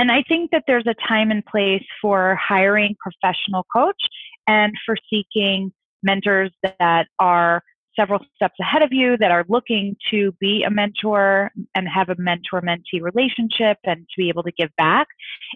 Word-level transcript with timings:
And 0.00 0.10
I 0.10 0.24
think 0.26 0.50
that 0.52 0.64
there's 0.66 0.86
a 0.86 0.94
time 1.06 1.30
and 1.30 1.44
place 1.44 1.84
for 2.00 2.34
hiring 2.34 2.96
professional 2.98 3.66
coach 3.70 4.00
and 4.48 4.72
for 4.86 4.96
seeking 5.10 5.72
mentors 6.02 6.50
that 6.62 7.08
are 7.18 7.62
several 7.94 8.20
steps 8.34 8.54
ahead 8.62 8.80
of 8.80 8.88
you 8.92 9.18
that 9.18 9.30
are 9.30 9.44
looking 9.50 9.96
to 10.10 10.32
be 10.40 10.64
a 10.66 10.70
mentor 10.70 11.50
and 11.74 11.86
have 11.86 12.08
a 12.08 12.14
mentor 12.16 12.62
mentee 12.62 13.02
relationship 13.02 13.76
and 13.84 14.06
to 14.08 14.14
be 14.16 14.30
able 14.30 14.42
to 14.44 14.52
give 14.52 14.70
back. 14.78 15.06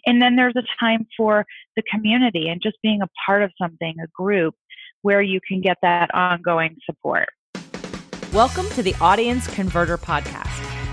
And 0.04 0.20
then 0.20 0.36
there's 0.36 0.56
a 0.56 0.64
time 0.78 1.06
for 1.16 1.46
the 1.74 1.82
community 1.90 2.50
and 2.50 2.60
just 2.62 2.76
being 2.82 3.00
a 3.00 3.08
part 3.24 3.42
of 3.42 3.50
something, 3.58 3.94
a 3.98 4.08
group 4.14 4.54
where 5.00 5.22
you 5.22 5.40
can 5.48 5.62
get 5.62 5.78
that 5.80 6.14
ongoing 6.14 6.76
support. 6.84 7.30
Welcome 8.30 8.68
to 8.74 8.82
the 8.82 8.94
Audience 9.00 9.46
Converter 9.46 9.96
Podcast, 9.96 10.73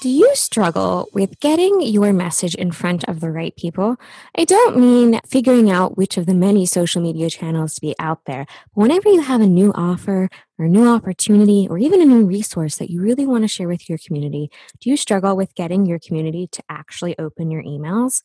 Do 0.00 0.08
you 0.08 0.34
struggle 0.34 1.10
with 1.12 1.38
getting 1.40 1.82
your 1.82 2.14
message 2.14 2.54
in 2.54 2.72
front 2.72 3.04
of 3.04 3.20
the 3.20 3.30
right 3.30 3.54
people? 3.54 3.96
I 4.34 4.46
don't 4.46 4.78
mean 4.78 5.20
figuring 5.28 5.70
out 5.70 5.98
which 5.98 6.16
of 6.16 6.24
the 6.24 6.32
many 6.32 6.64
social 6.64 7.02
media 7.02 7.28
channels 7.28 7.74
to 7.74 7.82
be 7.82 7.94
out 7.98 8.24
there. 8.24 8.46
Whenever 8.72 9.10
you 9.10 9.20
have 9.20 9.42
a 9.42 9.46
new 9.46 9.72
offer 9.74 10.30
or 10.58 10.64
a 10.64 10.70
new 10.70 10.88
opportunity 10.88 11.66
or 11.68 11.76
even 11.76 12.00
a 12.00 12.06
new 12.06 12.24
resource 12.24 12.76
that 12.76 12.88
you 12.88 13.02
really 13.02 13.26
want 13.26 13.44
to 13.44 13.48
share 13.48 13.68
with 13.68 13.90
your 13.90 13.98
community, 13.98 14.50
do 14.80 14.88
you 14.88 14.96
struggle 14.96 15.36
with 15.36 15.54
getting 15.54 15.84
your 15.84 15.98
community 15.98 16.46
to 16.52 16.62
actually 16.70 17.18
open 17.18 17.50
your 17.50 17.62
emails? 17.62 18.22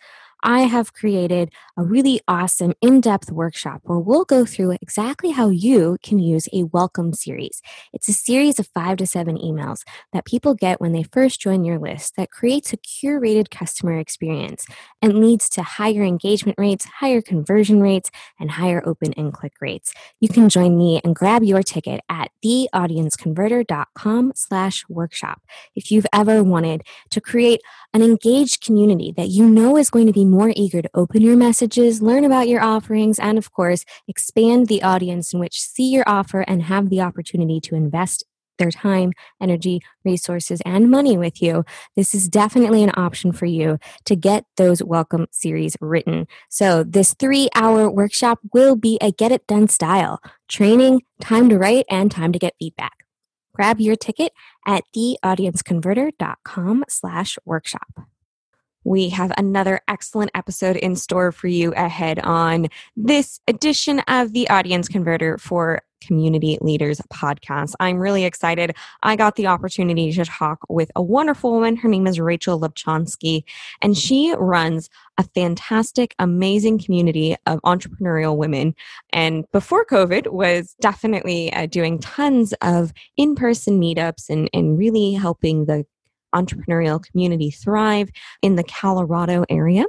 I 0.47 0.59
have 0.61 0.93
created 0.93 1.51
a 1.75 1.83
really 1.83 2.21
awesome 2.27 2.75
in 2.79 3.01
depth 3.01 3.31
workshop 3.31 3.81
where 3.85 3.97
we'll 3.97 4.25
go 4.25 4.45
through 4.45 4.77
exactly 4.79 5.31
how 5.31 5.49
you 5.49 5.97
can 6.03 6.19
use 6.19 6.47
a 6.53 6.65
welcome 6.65 7.13
series. 7.13 7.63
It's 7.93 8.07
a 8.09 8.13
series 8.13 8.59
of 8.59 8.67
five 8.67 8.97
to 8.97 9.07
seven 9.07 9.39
emails 9.39 9.81
that 10.13 10.23
people 10.23 10.53
get 10.53 10.79
when 10.79 10.91
they 10.91 11.01
first 11.01 11.41
join 11.41 11.63
your 11.63 11.79
list 11.79 12.15
that 12.17 12.29
creates 12.29 12.71
a 12.71 12.77
curated 12.77 13.49
customer 13.49 13.97
experience 13.97 14.67
and 15.01 15.19
leads 15.19 15.49
to 15.49 15.63
higher 15.63 16.03
engagement 16.03 16.59
rates, 16.59 16.85
higher 16.99 17.23
conversion 17.23 17.81
rates, 17.81 18.11
and 18.39 18.51
higher 18.51 18.87
open 18.87 19.13
and 19.13 19.33
click 19.33 19.53
rates. 19.61 19.95
You 20.19 20.29
can 20.29 20.49
join 20.49 20.77
me 20.77 21.01
and 21.03 21.15
grab 21.15 21.41
your 21.41 21.63
ticket 21.63 22.01
at 22.07 22.29
theaudienceconverter.com 22.45 24.33
slash 24.35 24.85
workshop. 24.89 25.41
If 25.73 25.91
you've 25.91 26.05
ever 26.13 26.43
wanted 26.43 26.83
to 27.09 27.19
create 27.19 27.61
an 27.95 28.03
engaged 28.03 28.63
community 28.63 29.11
that 29.17 29.29
you 29.29 29.49
know 29.49 29.75
is 29.75 29.89
going 29.89 30.05
to 30.05 30.13
be 30.13 30.34
more 30.35 30.51
eager 30.55 30.81
to 30.81 30.89
open 30.93 31.21
your 31.21 31.37
messages, 31.37 32.01
learn 32.01 32.23
about 32.23 32.47
your 32.47 32.61
offerings, 32.61 33.19
and 33.19 33.37
of 33.37 33.51
course, 33.51 33.85
expand 34.07 34.67
the 34.67 34.83
audience 34.83 35.33
in 35.33 35.39
which 35.39 35.61
see 35.61 35.89
your 35.89 36.03
offer 36.07 36.41
and 36.41 36.63
have 36.63 36.89
the 36.89 37.01
opportunity 37.01 37.59
to 37.61 37.75
invest 37.75 38.23
their 38.57 38.71
time, 38.71 39.13
energy, 39.41 39.81
resources, 40.03 40.61
and 40.65 40.89
money 40.89 41.17
with 41.17 41.41
you, 41.41 41.65
this 41.95 42.13
is 42.13 42.29
definitely 42.29 42.83
an 42.83 42.91
option 42.95 43.31
for 43.31 43.45
you 43.45 43.77
to 44.05 44.15
get 44.15 44.45
those 44.57 44.83
welcome 44.83 45.27
series 45.31 45.75
written. 45.81 46.27
So, 46.49 46.83
this 46.83 47.13
three 47.13 47.49
hour 47.55 47.89
workshop 47.89 48.39
will 48.53 48.75
be 48.75 48.97
a 49.01 49.11
get 49.11 49.31
it 49.31 49.45
done 49.47 49.67
style 49.67 50.21
training, 50.47 51.01
time 51.19 51.49
to 51.49 51.57
write, 51.57 51.85
and 51.89 52.11
time 52.11 52.31
to 52.31 52.39
get 52.39 52.55
feedback. 52.59 53.05
Grab 53.53 53.79
your 53.79 53.95
ticket 53.95 54.33
at 54.67 54.83
theaudienceconverter.com 54.95 56.83
slash 56.89 57.37
workshop. 57.45 57.87
We 58.85 59.09
have 59.09 59.33
another 59.35 59.81
excellent 59.87 60.29
episode 60.35 60.75
in 60.77 60.95
store 60.95 61.31
for 61.31 61.47
you 61.47 61.73
ahead 61.73 62.19
on 62.19 62.67
this 62.95 63.39
edition 63.47 63.99
of 64.01 64.31
the 64.31 64.47
Audience 64.49 64.87
Converter 64.87 65.39
for 65.39 65.81
Community 66.01 66.59
Leaders 66.61 67.01
podcast. 67.11 67.73
I'm 67.79 67.97
really 67.97 68.25
excited. 68.25 68.75
I 69.01 69.15
got 69.15 69.37
the 69.37 69.47
opportunity 69.47 70.11
to 70.13 70.23
talk 70.23 70.59
with 70.69 70.91
a 70.95 71.01
wonderful 71.01 71.51
woman. 71.51 71.77
Her 71.77 71.89
name 71.89 72.05
is 72.05 72.19
Rachel 72.19 72.59
Lubchansky, 72.59 73.43
and 73.81 73.97
she 73.97 74.35
runs 74.37 74.91
a 75.17 75.23
fantastic, 75.23 76.13
amazing 76.19 76.77
community 76.77 77.35
of 77.47 77.59
entrepreneurial 77.63 78.37
women. 78.37 78.75
And 79.11 79.45
before 79.51 79.83
COVID, 79.83 80.27
was 80.27 80.75
definitely 80.79 81.51
uh, 81.53 81.65
doing 81.65 81.97
tons 81.97 82.53
of 82.61 82.93
in-person 83.17 83.81
meetups 83.81 84.29
and, 84.29 84.47
and 84.53 84.77
really 84.77 85.13
helping 85.13 85.65
the 85.65 85.87
entrepreneurial 86.35 87.03
community 87.03 87.49
thrive 87.49 88.09
in 88.41 88.55
the 88.55 88.63
Colorado 88.63 89.45
area. 89.49 89.85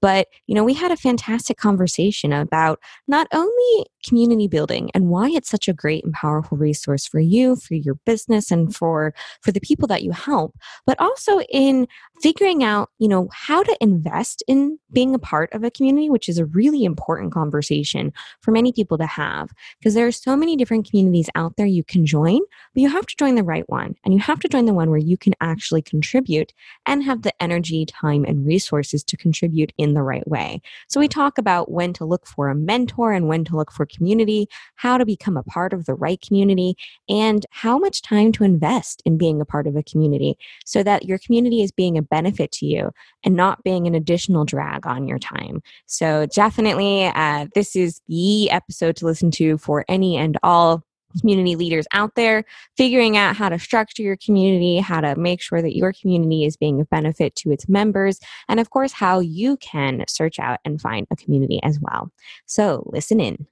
But, 0.00 0.28
you 0.46 0.54
know, 0.54 0.64
we 0.64 0.74
had 0.74 0.90
a 0.90 0.96
fantastic 0.96 1.56
conversation 1.56 2.32
about 2.32 2.80
not 3.06 3.28
only 3.32 3.86
community 4.06 4.48
building 4.48 4.90
and 4.94 5.08
why 5.08 5.28
it's 5.28 5.50
such 5.50 5.68
a 5.68 5.74
great 5.74 6.04
and 6.04 6.12
powerful 6.12 6.56
resource 6.56 7.06
for 7.06 7.20
you, 7.20 7.56
for 7.56 7.74
your 7.74 7.96
business 8.06 8.50
and 8.50 8.74
for 8.74 9.12
for 9.42 9.52
the 9.52 9.60
people 9.60 9.86
that 9.88 10.02
you 10.02 10.12
help, 10.12 10.54
but 10.86 10.98
also 10.98 11.40
in 11.50 11.86
figuring 12.22 12.62
out, 12.64 12.90
you 12.98 13.08
know, 13.08 13.28
how 13.32 13.62
to 13.62 13.76
invest 13.80 14.42
in 14.46 14.78
being 14.92 15.14
a 15.14 15.18
part 15.18 15.52
of 15.52 15.64
a 15.64 15.70
community, 15.70 16.10
which 16.10 16.28
is 16.28 16.38
a 16.38 16.46
really 16.46 16.84
important 16.84 17.32
conversation 17.32 18.12
for 18.40 18.50
many 18.50 18.72
people 18.72 18.98
to 18.98 19.06
have 19.06 19.50
because 19.78 19.94
there 19.94 20.06
are 20.06 20.12
so 20.12 20.36
many 20.36 20.56
different 20.56 20.88
communities 20.88 21.30
out 21.34 21.56
there 21.56 21.66
you 21.66 21.84
can 21.84 22.04
join, 22.04 22.40
but 22.74 22.82
you 22.82 22.88
have 22.88 23.06
to 23.06 23.16
join 23.16 23.34
the 23.34 23.42
right 23.42 23.68
one 23.68 23.94
and 24.04 24.14
you 24.14 24.20
have 24.20 24.40
to 24.40 24.48
join 24.48 24.66
the 24.66 24.74
one 24.74 24.90
where 24.90 24.98
you 24.98 25.16
can 25.16 25.34
actually 25.40 25.82
contribute 25.90 26.52
and 26.86 27.02
have 27.04 27.22
the 27.22 27.42
energy, 27.42 27.84
time 27.84 28.24
and 28.24 28.46
resources 28.46 29.02
to 29.04 29.16
contribute 29.16 29.72
in 29.76 29.94
the 29.94 30.02
right 30.02 30.26
way. 30.26 30.62
So 30.88 31.00
we 31.00 31.08
talk 31.08 31.36
about 31.36 31.70
when 31.70 31.92
to 31.94 32.04
look 32.04 32.26
for 32.26 32.48
a 32.48 32.54
mentor 32.54 33.12
and 33.12 33.28
when 33.28 33.44
to 33.44 33.56
look 33.56 33.72
for 33.72 33.84
community, 33.86 34.46
how 34.76 34.96
to 34.96 35.04
become 35.04 35.36
a 35.36 35.42
part 35.42 35.72
of 35.72 35.86
the 35.86 35.94
right 35.94 36.20
community, 36.20 36.76
and 37.08 37.44
how 37.50 37.78
much 37.78 38.02
time 38.02 38.32
to 38.32 38.44
invest 38.44 39.02
in 39.04 39.18
being 39.18 39.40
a 39.40 39.44
part 39.44 39.66
of 39.66 39.76
a 39.76 39.82
community 39.82 40.36
so 40.64 40.82
that 40.82 41.04
your 41.04 41.18
community 41.18 41.62
is 41.62 41.72
being 41.72 41.98
a 41.98 42.02
benefit 42.02 42.52
to 42.52 42.66
you 42.66 42.90
and 43.24 43.34
not 43.34 43.62
being 43.64 43.86
an 43.86 43.94
additional 43.94 44.44
drag 44.44 44.86
on 44.86 45.06
your 45.06 45.18
time. 45.18 45.62
So, 45.86 46.26
definitely, 46.26 47.06
uh, 47.06 47.46
this 47.54 47.74
is 47.76 48.00
the 48.08 48.50
episode 48.50 48.96
to 48.96 49.06
listen 49.06 49.30
to 49.32 49.58
for 49.58 49.84
any 49.88 50.16
and 50.16 50.38
all 50.42 50.84
community 51.18 51.56
leaders 51.56 51.86
out 51.92 52.14
there 52.14 52.44
figuring 52.76 53.16
out 53.16 53.36
how 53.36 53.48
to 53.48 53.58
structure 53.58 54.02
your 54.02 54.16
community, 54.16 54.78
how 54.78 55.00
to 55.00 55.16
make 55.16 55.40
sure 55.40 55.62
that 55.62 55.76
your 55.76 55.92
community 55.92 56.44
is 56.44 56.56
being 56.56 56.80
a 56.80 56.84
benefit 56.84 57.34
to 57.36 57.50
its 57.50 57.68
members, 57.68 58.20
and 58.48 58.60
of 58.60 58.70
course, 58.70 58.92
how 58.92 59.20
you 59.20 59.56
can 59.56 60.04
search 60.08 60.38
out 60.38 60.60
and 60.64 60.80
find 60.80 61.06
a 61.10 61.16
community 61.16 61.60
as 61.62 61.78
well. 61.80 62.10
So, 62.46 62.88
listen 62.92 63.20
in. 63.20 63.46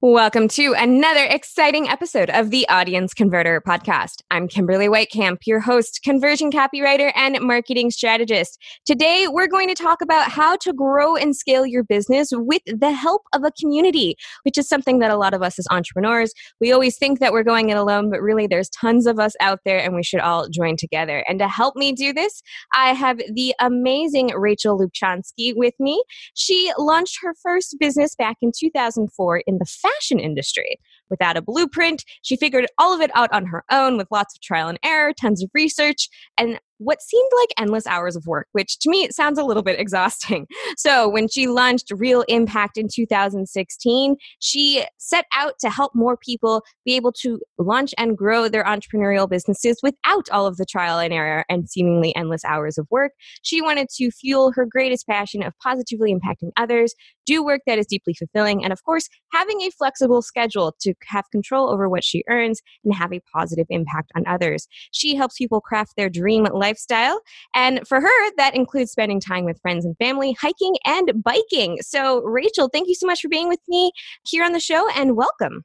Welcome 0.00 0.46
to 0.50 0.76
another 0.78 1.24
exciting 1.24 1.88
episode 1.88 2.30
of 2.30 2.50
the 2.50 2.68
Audience 2.68 3.12
Converter 3.12 3.60
podcast. 3.60 4.22
I'm 4.30 4.46
Kimberly 4.46 4.86
Weitkamp, 4.86 5.38
your 5.44 5.58
host, 5.58 6.02
conversion 6.04 6.52
copywriter, 6.52 7.10
and 7.16 7.36
marketing 7.40 7.90
strategist. 7.90 8.62
Today, 8.86 9.26
we're 9.28 9.48
going 9.48 9.66
to 9.66 9.74
talk 9.74 10.00
about 10.00 10.30
how 10.30 10.54
to 10.58 10.72
grow 10.72 11.16
and 11.16 11.34
scale 11.34 11.66
your 11.66 11.82
business 11.82 12.28
with 12.30 12.62
the 12.66 12.92
help 12.92 13.22
of 13.32 13.42
a 13.42 13.50
community, 13.60 14.14
which 14.44 14.56
is 14.56 14.68
something 14.68 15.00
that 15.00 15.10
a 15.10 15.16
lot 15.16 15.34
of 15.34 15.42
us 15.42 15.58
as 15.58 15.66
entrepreneurs, 15.68 16.32
we 16.60 16.70
always 16.70 16.96
think 16.96 17.18
that 17.18 17.32
we're 17.32 17.42
going 17.42 17.70
it 17.70 17.76
alone, 17.76 18.08
but 18.08 18.22
really 18.22 18.46
there's 18.46 18.70
tons 18.70 19.04
of 19.04 19.18
us 19.18 19.32
out 19.40 19.58
there 19.64 19.80
and 19.80 19.96
we 19.96 20.04
should 20.04 20.20
all 20.20 20.48
join 20.48 20.76
together. 20.76 21.24
And 21.28 21.40
to 21.40 21.48
help 21.48 21.74
me 21.74 21.90
do 21.90 22.12
this, 22.12 22.40
I 22.72 22.94
have 22.94 23.18
the 23.34 23.52
amazing 23.60 24.28
Rachel 24.28 24.78
Lubchansky 24.78 25.54
with 25.56 25.74
me. 25.80 26.00
She 26.34 26.70
launched 26.78 27.18
her 27.20 27.34
first 27.42 27.74
business 27.80 28.14
back 28.14 28.36
in 28.40 28.52
2004 28.56 29.38
in 29.38 29.58
the 29.58 29.66
fashion 29.94 30.18
industry. 30.18 30.78
Without 31.10 31.36
a 31.36 31.42
blueprint, 31.42 32.04
she 32.22 32.36
figured 32.36 32.66
all 32.78 32.94
of 32.94 33.00
it 33.00 33.10
out 33.14 33.32
on 33.32 33.46
her 33.46 33.64
own 33.70 33.96
with 33.96 34.08
lots 34.10 34.34
of 34.34 34.40
trial 34.40 34.68
and 34.68 34.78
error, 34.84 35.12
tons 35.12 35.42
of 35.42 35.50
research, 35.54 36.08
and 36.36 36.60
what 36.78 37.02
seemed 37.02 37.30
like 37.40 37.48
endless 37.58 37.86
hours 37.86 38.16
of 38.16 38.26
work, 38.26 38.48
which 38.52 38.78
to 38.80 38.90
me 38.90 39.08
sounds 39.10 39.38
a 39.38 39.44
little 39.44 39.62
bit 39.62 39.78
exhausting. 39.78 40.46
So, 40.76 41.08
when 41.08 41.28
she 41.28 41.48
launched 41.48 41.90
REL 41.92 42.24
Impact 42.28 42.76
in 42.76 42.88
2016, 42.92 44.16
she 44.38 44.84
set 44.98 45.24
out 45.34 45.54
to 45.60 45.70
help 45.70 45.92
more 45.94 46.16
people 46.16 46.62
be 46.84 46.94
able 46.94 47.12
to 47.22 47.40
launch 47.58 47.94
and 47.98 48.16
grow 48.16 48.48
their 48.48 48.64
entrepreneurial 48.64 49.28
businesses 49.28 49.80
without 49.82 50.28
all 50.30 50.46
of 50.46 50.56
the 50.56 50.66
trial 50.66 50.98
and 50.98 51.12
error 51.12 51.44
and 51.48 51.68
seemingly 51.68 52.14
endless 52.14 52.44
hours 52.44 52.78
of 52.78 52.86
work. 52.90 53.12
She 53.42 53.60
wanted 53.60 53.88
to 53.96 54.10
fuel 54.10 54.52
her 54.52 54.66
greatest 54.66 55.06
passion 55.06 55.42
of 55.42 55.52
positively 55.62 56.14
impacting 56.14 56.50
others, 56.56 56.94
do 57.26 57.44
work 57.44 57.62
that 57.66 57.78
is 57.78 57.86
deeply 57.86 58.14
fulfilling, 58.14 58.62
and 58.62 58.72
of 58.72 58.84
course, 58.84 59.08
having 59.32 59.60
a 59.62 59.70
flexible 59.70 60.22
schedule 60.22 60.74
to 60.80 60.94
have 61.06 61.24
control 61.30 61.70
over 61.70 61.88
what 61.88 62.04
she 62.04 62.22
earns 62.28 62.60
and 62.84 62.94
have 62.94 63.12
a 63.12 63.20
positive 63.34 63.66
impact 63.70 64.10
on 64.16 64.24
others. 64.26 64.68
She 64.92 65.14
helps 65.14 65.36
people 65.36 65.60
craft 65.60 65.94
their 65.96 66.08
dream 66.08 66.44
life 66.44 66.67
lifestyle. 66.68 67.20
And 67.54 67.86
for 67.86 68.00
her, 68.00 68.30
that 68.36 68.54
includes 68.54 68.92
spending 68.92 69.20
time 69.20 69.44
with 69.44 69.60
friends 69.60 69.84
and 69.84 69.96
family, 69.96 70.36
hiking 70.40 70.76
and 70.86 71.22
biking. 71.22 71.78
So, 71.80 72.20
Rachel, 72.22 72.68
thank 72.72 72.88
you 72.88 72.94
so 72.94 73.06
much 73.06 73.20
for 73.20 73.28
being 73.28 73.48
with 73.48 73.60
me 73.68 73.92
here 74.24 74.44
on 74.44 74.52
the 74.52 74.60
show 74.60 74.88
and 74.94 75.16
welcome. 75.16 75.64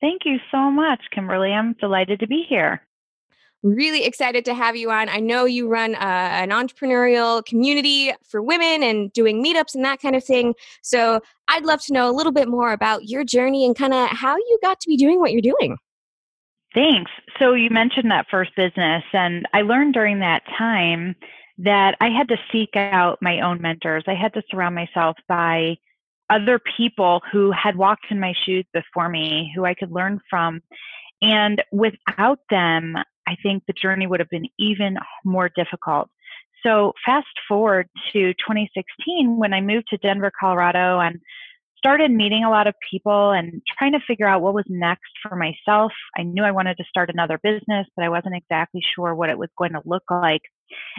Thank 0.00 0.22
you 0.24 0.38
so 0.50 0.70
much, 0.70 1.00
Kimberly. 1.12 1.52
I'm 1.52 1.74
delighted 1.74 2.20
to 2.20 2.26
be 2.26 2.44
here. 2.48 2.86
Really 3.62 4.04
excited 4.04 4.46
to 4.46 4.54
have 4.54 4.74
you 4.74 4.90
on. 4.90 5.10
I 5.10 5.18
know 5.18 5.44
you 5.44 5.68
run 5.68 5.94
uh, 5.94 5.98
an 5.98 6.48
entrepreneurial 6.48 7.44
community 7.44 8.10
for 8.26 8.40
women 8.40 8.82
and 8.82 9.12
doing 9.12 9.44
meetups 9.44 9.74
and 9.74 9.84
that 9.84 10.00
kind 10.00 10.16
of 10.16 10.24
thing. 10.24 10.54
So 10.82 11.20
I'd 11.48 11.66
love 11.66 11.82
to 11.82 11.92
know 11.92 12.08
a 12.08 12.16
little 12.16 12.32
bit 12.32 12.48
more 12.48 12.72
about 12.72 13.04
your 13.04 13.22
journey 13.22 13.66
and 13.66 13.76
kind 13.76 13.92
of 13.92 14.08
how 14.08 14.36
you 14.36 14.58
got 14.62 14.80
to 14.80 14.88
be 14.88 14.96
doing 14.96 15.20
what 15.20 15.32
you're 15.32 15.42
doing. 15.42 15.76
Thanks. 16.74 17.10
So 17.38 17.54
you 17.54 17.70
mentioned 17.70 18.10
that 18.10 18.26
first 18.30 18.54
business, 18.54 19.02
and 19.12 19.46
I 19.52 19.62
learned 19.62 19.94
during 19.94 20.20
that 20.20 20.42
time 20.56 21.16
that 21.58 21.96
I 22.00 22.08
had 22.08 22.28
to 22.28 22.36
seek 22.52 22.76
out 22.76 23.18
my 23.20 23.40
own 23.40 23.60
mentors. 23.60 24.04
I 24.06 24.14
had 24.14 24.32
to 24.34 24.42
surround 24.50 24.74
myself 24.74 25.16
by 25.28 25.76
other 26.30 26.60
people 26.76 27.22
who 27.30 27.50
had 27.50 27.76
walked 27.76 28.06
in 28.10 28.20
my 28.20 28.32
shoes 28.44 28.64
before 28.72 29.08
me, 29.08 29.52
who 29.54 29.64
I 29.64 29.74
could 29.74 29.90
learn 29.90 30.20
from. 30.30 30.60
And 31.20 31.62
without 31.72 32.38
them, 32.50 32.96
I 33.26 33.36
think 33.42 33.64
the 33.66 33.72
journey 33.72 34.06
would 34.06 34.20
have 34.20 34.30
been 34.30 34.48
even 34.58 34.96
more 35.24 35.48
difficult. 35.48 36.08
So, 36.62 36.92
fast 37.04 37.26
forward 37.48 37.88
to 38.12 38.32
2016 38.34 39.38
when 39.38 39.52
I 39.52 39.60
moved 39.60 39.88
to 39.90 39.96
Denver, 39.98 40.30
Colorado, 40.38 41.00
and 41.00 41.18
started 41.80 42.10
meeting 42.10 42.44
a 42.44 42.50
lot 42.50 42.66
of 42.66 42.74
people 42.90 43.30
and 43.30 43.62
trying 43.78 43.92
to 43.92 44.00
figure 44.06 44.28
out 44.28 44.42
what 44.42 44.52
was 44.52 44.66
next 44.68 45.10
for 45.22 45.34
myself. 45.34 45.92
I 46.14 46.22
knew 46.22 46.44
I 46.44 46.50
wanted 46.50 46.76
to 46.76 46.84
start 46.84 47.08
another 47.08 47.40
business, 47.42 47.86
but 47.96 48.04
I 48.04 48.10
wasn't 48.10 48.36
exactly 48.36 48.82
sure 48.94 49.14
what 49.14 49.30
it 49.30 49.38
was 49.38 49.48
going 49.56 49.72
to 49.72 49.80
look 49.86 50.02
like. 50.10 50.42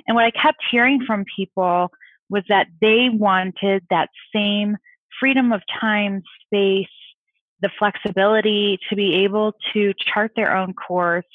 And 0.07 0.15
what 0.15 0.25
I 0.25 0.31
kept 0.31 0.57
hearing 0.71 1.05
from 1.05 1.23
people 1.35 1.91
was 2.31 2.43
that 2.49 2.65
they 2.81 3.09
wanted 3.09 3.83
that 3.91 4.09
same 4.33 4.75
freedom 5.19 5.51
of 5.51 5.61
time, 5.79 6.23
space, 6.45 6.87
the 7.61 7.69
flexibility 7.77 8.79
to 8.89 8.95
be 8.95 9.23
able 9.23 9.53
to 9.73 9.93
chart 9.99 10.31
their 10.35 10.57
own 10.57 10.73
course, 10.73 11.25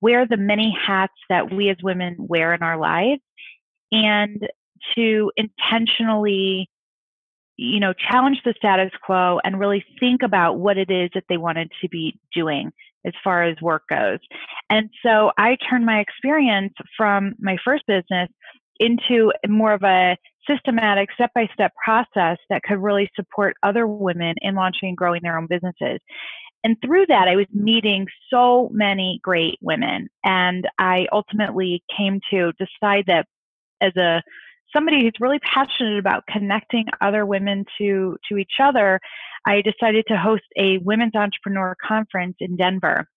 wear 0.00 0.26
the 0.26 0.38
many 0.38 0.70
hats 0.70 1.12
that 1.28 1.52
we 1.52 1.68
as 1.68 1.76
women 1.82 2.16
wear 2.18 2.54
in 2.54 2.62
our 2.62 2.78
lives, 2.78 3.20
and 3.92 4.48
to 4.94 5.30
intentionally 5.36 6.70
you 7.56 7.80
know, 7.80 7.92
challenge 7.92 8.38
the 8.44 8.54
status 8.56 8.90
quo 9.04 9.40
and 9.44 9.58
really 9.58 9.84
think 9.98 10.22
about 10.22 10.58
what 10.58 10.76
it 10.76 10.90
is 10.90 11.10
that 11.14 11.24
they 11.28 11.36
wanted 11.36 11.70
to 11.80 11.88
be 11.88 12.18
doing 12.34 12.72
as 13.06 13.12
far 13.22 13.44
as 13.44 13.56
work 13.62 13.84
goes. 13.88 14.18
And 14.68 14.90
so 15.02 15.30
I 15.38 15.56
turned 15.68 15.86
my 15.86 16.00
experience 16.00 16.74
from 16.96 17.34
my 17.38 17.56
first 17.64 17.84
business 17.86 18.28
into 18.78 19.32
more 19.48 19.72
of 19.72 19.82
a 19.84 20.16
systematic 20.48 21.08
step 21.12 21.30
by 21.34 21.48
step 21.54 21.72
process 21.82 22.38
that 22.50 22.62
could 22.62 22.82
really 22.82 23.08
support 23.16 23.56
other 23.62 23.86
women 23.86 24.34
in 24.42 24.54
launching 24.54 24.88
and 24.88 24.96
growing 24.96 25.20
their 25.22 25.38
own 25.38 25.46
businesses. 25.48 25.98
And 26.62 26.76
through 26.84 27.06
that, 27.06 27.28
I 27.28 27.36
was 27.36 27.46
meeting 27.52 28.06
so 28.28 28.68
many 28.72 29.20
great 29.22 29.58
women. 29.60 30.08
And 30.24 30.66
I 30.78 31.06
ultimately 31.12 31.82
came 31.96 32.20
to 32.30 32.52
decide 32.58 33.04
that 33.06 33.26
as 33.80 33.96
a 33.96 34.22
somebody 34.76 35.02
who's 35.02 35.12
really 35.20 35.38
passionate 35.38 35.98
about 35.98 36.26
connecting 36.26 36.84
other 37.00 37.24
women 37.24 37.64
to 37.78 38.16
to 38.28 38.36
each 38.36 38.54
other, 38.62 39.00
I 39.46 39.62
decided 39.62 40.04
to 40.08 40.16
host 40.16 40.44
a 40.56 40.78
women's 40.78 41.14
entrepreneur 41.14 41.74
conference 41.86 42.36
in 42.40 42.56
Denver. 42.56 43.08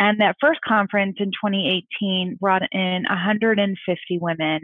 And 0.00 0.20
that 0.20 0.36
first 0.40 0.60
conference 0.66 1.16
in 1.20 1.26
2018 1.26 2.38
brought 2.40 2.62
in 2.72 3.04
150 3.08 4.18
women, 4.20 4.60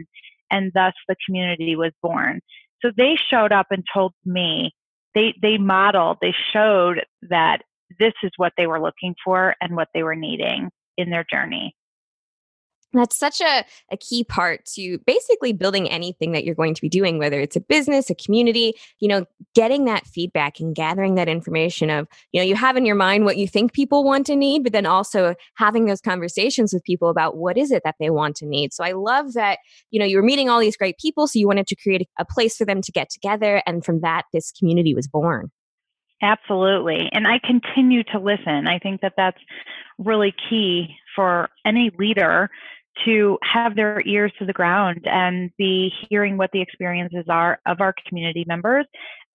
and 0.51 0.71
thus 0.73 0.93
the 1.07 1.15
community 1.25 1.75
was 1.75 1.91
born. 2.01 2.41
So 2.81 2.91
they 2.95 3.15
showed 3.15 3.53
up 3.53 3.67
and 3.69 3.85
told 3.93 4.13
me, 4.25 4.73
they, 5.15 5.33
they 5.41 5.57
modeled, 5.57 6.17
they 6.21 6.33
showed 6.51 7.05
that 7.29 7.61
this 7.99 8.13
is 8.23 8.31
what 8.37 8.53
they 8.57 8.67
were 8.67 8.81
looking 8.81 9.15
for 9.23 9.55
and 9.61 9.75
what 9.75 9.89
they 9.93 10.03
were 10.03 10.15
needing 10.15 10.69
in 10.97 11.09
their 11.09 11.25
journey 11.29 11.75
that's 12.93 13.17
such 13.17 13.41
a, 13.41 13.65
a 13.91 13.97
key 13.97 14.23
part 14.23 14.65
to 14.65 14.97
basically 15.05 15.53
building 15.53 15.89
anything 15.89 16.31
that 16.31 16.43
you're 16.43 16.55
going 16.55 16.73
to 16.73 16.81
be 16.81 16.89
doing 16.89 17.17
whether 17.17 17.39
it's 17.39 17.55
a 17.55 17.61
business 17.61 18.09
a 18.09 18.15
community 18.15 18.73
you 18.99 19.07
know 19.07 19.25
getting 19.55 19.85
that 19.85 20.05
feedback 20.05 20.59
and 20.59 20.75
gathering 20.75 21.15
that 21.15 21.29
information 21.29 21.89
of 21.89 22.07
you 22.31 22.39
know 22.39 22.45
you 22.45 22.55
have 22.55 22.77
in 22.77 22.85
your 22.85 22.95
mind 22.95 23.25
what 23.25 23.37
you 23.37 23.47
think 23.47 23.73
people 23.73 24.03
want 24.03 24.25
to 24.25 24.35
need 24.35 24.63
but 24.63 24.73
then 24.73 24.85
also 24.85 25.35
having 25.55 25.85
those 25.85 26.01
conversations 26.01 26.73
with 26.73 26.83
people 26.83 27.09
about 27.09 27.37
what 27.37 27.57
is 27.57 27.71
it 27.71 27.81
that 27.83 27.95
they 27.99 28.09
want 28.09 28.35
to 28.35 28.45
need 28.45 28.73
so 28.73 28.83
i 28.83 28.91
love 28.91 29.33
that 29.33 29.59
you 29.89 29.99
know 29.99 30.05
you 30.05 30.17
were 30.17 30.23
meeting 30.23 30.49
all 30.49 30.59
these 30.59 30.77
great 30.77 30.97
people 30.97 31.27
so 31.27 31.39
you 31.39 31.47
wanted 31.47 31.67
to 31.67 31.75
create 31.75 32.07
a 32.19 32.25
place 32.25 32.57
for 32.57 32.65
them 32.65 32.81
to 32.81 32.91
get 32.91 33.09
together 33.09 33.61
and 33.65 33.85
from 33.85 34.01
that 34.01 34.23
this 34.33 34.51
community 34.51 34.93
was 34.93 35.07
born 35.07 35.51
Absolutely. 36.21 37.09
And 37.11 37.27
I 37.27 37.39
continue 37.43 38.03
to 38.03 38.19
listen. 38.19 38.67
I 38.67 38.77
think 38.77 39.01
that 39.01 39.13
that's 39.17 39.39
really 39.97 40.33
key 40.49 40.95
for 41.15 41.49
any 41.65 41.91
leader 41.97 42.49
to 43.05 43.37
have 43.43 43.75
their 43.75 44.01
ears 44.05 44.31
to 44.39 44.45
the 44.45 44.53
ground 44.53 45.01
and 45.05 45.49
be 45.57 45.91
hearing 46.09 46.37
what 46.37 46.51
the 46.51 46.61
experiences 46.61 47.25
are 47.29 47.59
of 47.65 47.81
our 47.81 47.93
community 48.07 48.43
members 48.47 48.85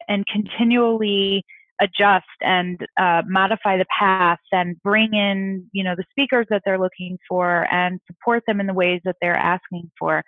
and 0.09 0.27
continually 0.27 1.45
adjust 1.81 2.25
and 2.41 2.79
uh, 2.99 3.23
modify 3.27 3.77
the 3.77 3.87
paths 3.99 4.43
and 4.53 4.81
bring 4.83 5.13
in 5.13 5.67
you 5.73 5.85
know 5.85 5.95
the 5.95 6.05
speakers 6.11 6.47
that 6.49 6.63
they're 6.65 6.79
looking 6.79 7.19
for 7.29 7.67
and 7.73 8.01
support 8.07 8.43
them 8.47 8.61
in 8.61 8.67
the 8.67 8.75
ways 8.75 9.01
that 9.05 9.17
they're 9.21 9.37
asking 9.37 9.91
for. 9.99 10.23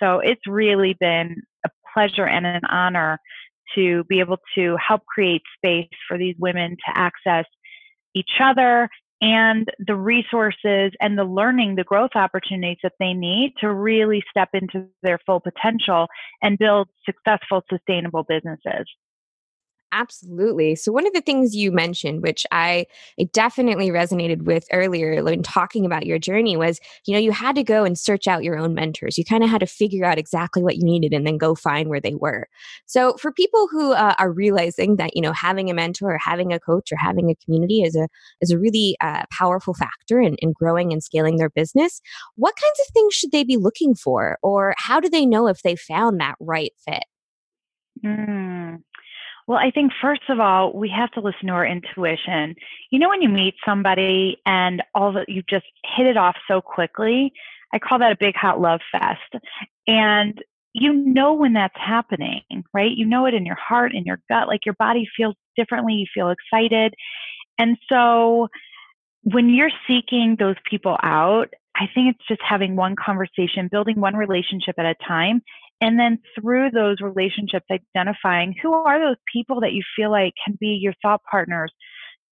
So 0.00 0.20
it's 0.20 0.46
really 0.46 0.96
been 0.98 1.42
a 1.64 1.70
pleasure 1.92 2.26
and 2.26 2.46
an 2.46 2.64
honor 2.68 3.18
to 3.74 4.04
be 4.04 4.20
able 4.20 4.38
to 4.54 4.76
help 4.76 5.04
create 5.06 5.42
space 5.56 5.88
for 6.08 6.16
these 6.16 6.36
women 6.38 6.70
to 6.70 6.98
access 6.98 7.44
each 8.14 8.40
other 8.40 8.88
and 9.20 9.68
the 9.78 9.96
resources 9.96 10.92
and 11.00 11.18
the 11.18 11.24
learning, 11.24 11.74
the 11.74 11.84
growth 11.84 12.12
opportunities 12.14 12.78
that 12.82 12.92
they 13.00 13.12
need 13.12 13.54
to 13.60 13.72
really 13.72 14.22
step 14.30 14.50
into 14.52 14.86
their 15.02 15.18
full 15.26 15.40
potential 15.40 16.06
and 16.42 16.58
build 16.58 16.88
successful, 17.04 17.62
sustainable 17.68 18.22
businesses. 18.22 18.86
Absolutely. 19.90 20.74
So 20.74 20.92
one 20.92 21.06
of 21.06 21.14
the 21.14 21.22
things 21.22 21.56
you 21.56 21.72
mentioned, 21.72 22.22
which 22.22 22.44
I 22.52 22.86
definitely 23.32 23.88
resonated 23.88 24.42
with 24.42 24.66
earlier 24.70 25.24
when 25.24 25.42
talking 25.42 25.86
about 25.86 26.04
your 26.04 26.18
journey, 26.18 26.58
was 26.58 26.78
you 27.06 27.14
know 27.14 27.20
you 27.20 27.32
had 27.32 27.54
to 27.54 27.62
go 27.62 27.84
and 27.84 27.98
search 27.98 28.26
out 28.26 28.44
your 28.44 28.58
own 28.58 28.74
mentors. 28.74 29.16
You 29.16 29.24
kind 29.24 29.42
of 29.42 29.48
had 29.48 29.60
to 29.60 29.66
figure 29.66 30.04
out 30.04 30.18
exactly 30.18 30.62
what 30.62 30.76
you 30.76 30.84
needed 30.84 31.14
and 31.14 31.26
then 31.26 31.38
go 31.38 31.54
find 31.54 31.88
where 31.88 32.00
they 32.00 32.14
were. 32.14 32.48
So 32.84 33.14
for 33.14 33.32
people 33.32 33.66
who 33.70 33.92
uh, 33.92 34.14
are 34.18 34.30
realizing 34.30 34.96
that 34.96 35.16
you 35.16 35.22
know 35.22 35.32
having 35.32 35.70
a 35.70 35.74
mentor 35.74 36.14
or 36.14 36.18
having 36.18 36.52
a 36.52 36.60
coach 36.60 36.92
or 36.92 36.96
having 36.98 37.30
a 37.30 37.34
community 37.44 37.82
is 37.82 37.96
a 37.96 38.08
is 38.42 38.50
a 38.50 38.58
really 38.58 38.96
uh, 39.00 39.22
powerful 39.32 39.72
factor 39.72 40.20
in, 40.20 40.34
in 40.36 40.52
growing 40.52 40.92
and 40.92 41.02
scaling 41.02 41.36
their 41.36 41.50
business, 41.50 42.02
what 42.36 42.54
kinds 42.56 42.80
of 42.86 42.92
things 42.92 43.14
should 43.14 43.32
they 43.32 43.44
be 43.44 43.56
looking 43.56 43.94
for, 43.94 44.38
or 44.42 44.74
how 44.76 45.00
do 45.00 45.08
they 45.08 45.24
know 45.24 45.46
if 45.48 45.62
they 45.62 45.76
found 45.76 46.20
that 46.20 46.34
right 46.40 46.72
fit? 46.84 47.04
Mm. 48.04 48.82
Well, 49.48 49.58
I 49.58 49.70
think 49.70 49.92
first 50.00 50.28
of 50.28 50.40
all, 50.40 50.74
we 50.74 50.90
have 50.90 51.10
to 51.12 51.20
listen 51.20 51.46
to 51.46 51.54
our 51.54 51.66
intuition. 51.66 52.54
You 52.90 52.98
know, 52.98 53.08
when 53.08 53.22
you 53.22 53.30
meet 53.30 53.54
somebody 53.64 54.36
and 54.44 54.82
all 54.94 55.10
that 55.14 55.30
you 55.30 55.42
just 55.48 55.64
hit 55.96 56.06
it 56.06 56.18
off 56.18 56.36
so 56.46 56.60
quickly, 56.60 57.32
I 57.72 57.78
call 57.78 57.98
that 58.00 58.12
a 58.12 58.16
big 58.20 58.36
hot 58.36 58.60
love 58.60 58.80
fest. 58.92 59.42
And 59.86 60.38
you 60.74 60.92
know 60.92 61.32
when 61.32 61.54
that's 61.54 61.74
happening, 61.78 62.42
right? 62.74 62.90
You 62.94 63.06
know 63.06 63.24
it 63.24 63.32
in 63.32 63.46
your 63.46 63.56
heart, 63.56 63.94
in 63.94 64.04
your 64.04 64.20
gut, 64.28 64.48
like 64.48 64.66
your 64.66 64.76
body 64.78 65.08
feels 65.16 65.34
differently, 65.56 65.94
you 65.94 66.06
feel 66.12 66.28
excited. 66.28 66.92
And 67.56 67.78
so 67.88 68.48
when 69.22 69.48
you're 69.48 69.70
seeking 69.86 70.36
those 70.38 70.56
people 70.68 70.98
out, 71.02 71.48
I 71.74 71.86
think 71.94 72.14
it's 72.14 72.28
just 72.28 72.42
having 72.46 72.76
one 72.76 72.96
conversation, 72.96 73.68
building 73.70 73.98
one 73.98 74.14
relationship 74.14 74.74
at 74.78 74.84
a 74.84 74.94
time, 75.06 75.40
and 75.80 75.98
then 75.98 76.18
through 76.34 76.70
those 76.70 77.00
relationships, 77.00 77.66
identifying 77.70 78.54
who 78.60 78.72
are 78.72 78.98
those 78.98 79.16
people 79.32 79.60
that 79.60 79.72
you 79.72 79.82
feel 79.96 80.10
like 80.10 80.32
can 80.44 80.56
be 80.60 80.78
your 80.80 80.94
thought 81.02 81.20
partners, 81.30 81.72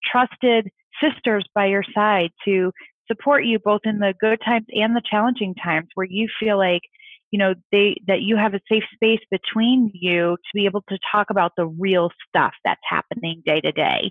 trusted 0.05 0.69
sisters 1.01 1.45
by 1.55 1.67
your 1.67 1.85
side 1.95 2.31
to 2.45 2.73
support 3.07 3.45
you 3.45 3.59
both 3.59 3.83
in 3.85 3.99
the 3.99 4.15
good 4.21 4.41
times 4.45 4.67
and 4.71 4.97
the 4.97 5.03
challenging 5.09 5.55
times 5.55 5.87
where 5.95 6.07
you 6.09 6.29
feel 6.41 6.59
like 6.59 6.83
you 7.31 7.39
know 7.39 7.55
they 7.71 7.97
that 8.07 8.23
you 8.23 8.37
have 8.37 8.55
a 8.55 8.61
safe 8.71 8.83
space 8.95 9.21
between 9.31 9.91
you 9.95 10.37
to 10.37 10.51
be 10.55 10.65
able 10.65 10.83
to 10.89 10.99
talk 11.11 11.29
about 11.31 11.53
the 11.57 11.67
real 11.67 12.11
stuff 12.29 12.53
that's 12.65 12.81
happening 12.89 13.43
day 13.45 13.61
to 13.61 13.73
day. 13.73 14.11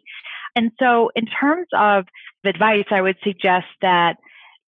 And 0.55 0.71
so 0.79 1.11
in 1.15 1.25
terms 1.25 1.67
of 1.73 2.05
advice 2.45 2.85
i 2.91 3.01
would 3.01 3.17
suggest 3.23 3.65
that 3.81 4.17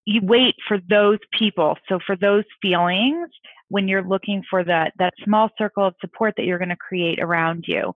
you 0.06 0.22
wait 0.24 0.56
for 0.68 0.80
those 0.90 1.20
people. 1.38 1.78
So 1.90 2.00
for 2.06 2.16
those 2.16 2.46
feelings 2.62 3.30
when 3.70 3.88
you're 3.88 4.08
looking 4.08 4.44
for 4.50 4.64
that 4.64 4.94
that 5.00 5.14
small 5.24 5.50
circle 5.58 5.86
of 5.86 5.96
support 6.00 6.34
that 6.38 6.46
you're 6.46 6.58
going 6.58 6.70
to 6.70 6.76
create 6.76 7.20
around 7.20 7.66
you. 7.68 7.94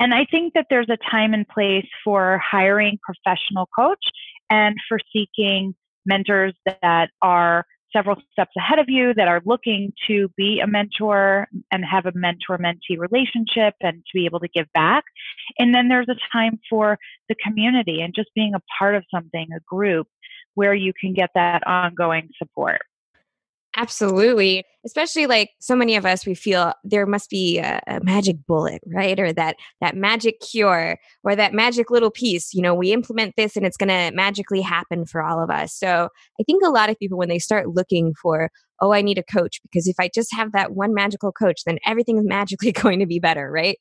And 0.00 0.14
I 0.14 0.26
think 0.30 0.54
that 0.54 0.66
there's 0.68 0.90
a 0.90 0.98
time 1.10 1.34
and 1.34 1.46
place 1.46 1.86
for 2.04 2.38
hiring 2.38 2.98
professional 3.02 3.68
coach 3.76 4.04
and 4.50 4.76
for 4.88 4.98
seeking 5.12 5.74
mentors 6.04 6.54
that 6.66 7.10
are 7.20 7.64
several 7.92 8.16
steps 8.32 8.52
ahead 8.56 8.78
of 8.78 8.86
you 8.88 9.12
that 9.14 9.28
are 9.28 9.42
looking 9.44 9.92
to 10.06 10.28
be 10.36 10.60
a 10.60 10.66
mentor 10.66 11.46
and 11.70 11.84
have 11.84 12.06
a 12.06 12.12
mentor 12.14 12.58
mentee 12.58 12.98
relationship 12.98 13.74
and 13.80 13.96
to 13.96 14.10
be 14.14 14.24
able 14.24 14.40
to 14.40 14.48
give 14.48 14.66
back. 14.72 15.04
And 15.58 15.74
then 15.74 15.88
there's 15.88 16.08
a 16.08 16.16
time 16.32 16.58
for 16.68 16.98
the 17.28 17.34
community 17.44 18.00
and 18.00 18.14
just 18.14 18.30
being 18.34 18.54
a 18.54 18.62
part 18.78 18.94
of 18.94 19.04
something, 19.14 19.48
a 19.54 19.60
group 19.66 20.08
where 20.54 20.74
you 20.74 20.92
can 20.98 21.12
get 21.12 21.30
that 21.34 21.66
ongoing 21.66 22.28
support. 22.38 22.80
Absolutely. 23.74 24.64
Especially 24.84 25.26
like 25.26 25.50
so 25.58 25.74
many 25.74 25.96
of 25.96 26.04
us, 26.04 26.26
we 26.26 26.34
feel 26.34 26.74
there 26.84 27.06
must 27.06 27.30
be 27.30 27.58
a, 27.58 27.80
a, 27.86 28.00
magic 28.02 28.36
bullet, 28.46 28.82
right? 28.86 29.18
Or 29.18 29.32
that 29.32 29.56
that 29.80 29.96
magic 29.96 30.40
cure 30.40 30.98
or 31.24 31.34
that 31.36 31.54
magic 31.54 31.90
little 31.90 32.10
piece. 32.10 32.52
You 32.52 32.60
know, 32.60 32.74
we 32.74 32.92
implement 32.92 33.34
this 33.36 33.56
and 33.56 33.64
it's 33.64 33.78
going 33.78 33.88
to 33.88 34.14
magically 34.14 34.60
happen 34.60 35.06
for 35.06 35.22
all 35.22 35.42
of 35.42 35.48
us. 35.48 35.74
So 35.74 36.08
I 36.38 36.42
think 36.44 36.62
a 36.62 36.70
lot 36.70 36.90
of 36.90 36.98
people, 36.98 37.16
when 37.16 37.30
they 37.30 37.38
start 37.38 37.68
looking 37.68 38.12
for, 38.20 38.50
oh, 38.82 38.92
I 38.92 39.00
need 39.00 39.16
a 39.16 39.22
coach 39.22 39.60
because 39.62 39.86
if 39.86 39.96
I 39.98 40.10
just 40.14 40.34
have 40.34 40.52
that 40.52 40.72
one 40.72 40.92
magical 40.92 41.32
coach, 41.32 41.64
then 41.64 41.78
everything 41.86 42.18
is 42.18 42.24
magically 42.26 42.72
going 42.72 43.00
to 43.00 43.06
be 43.06 43.20
better, 43.20 43.50
right? 43.50 43.78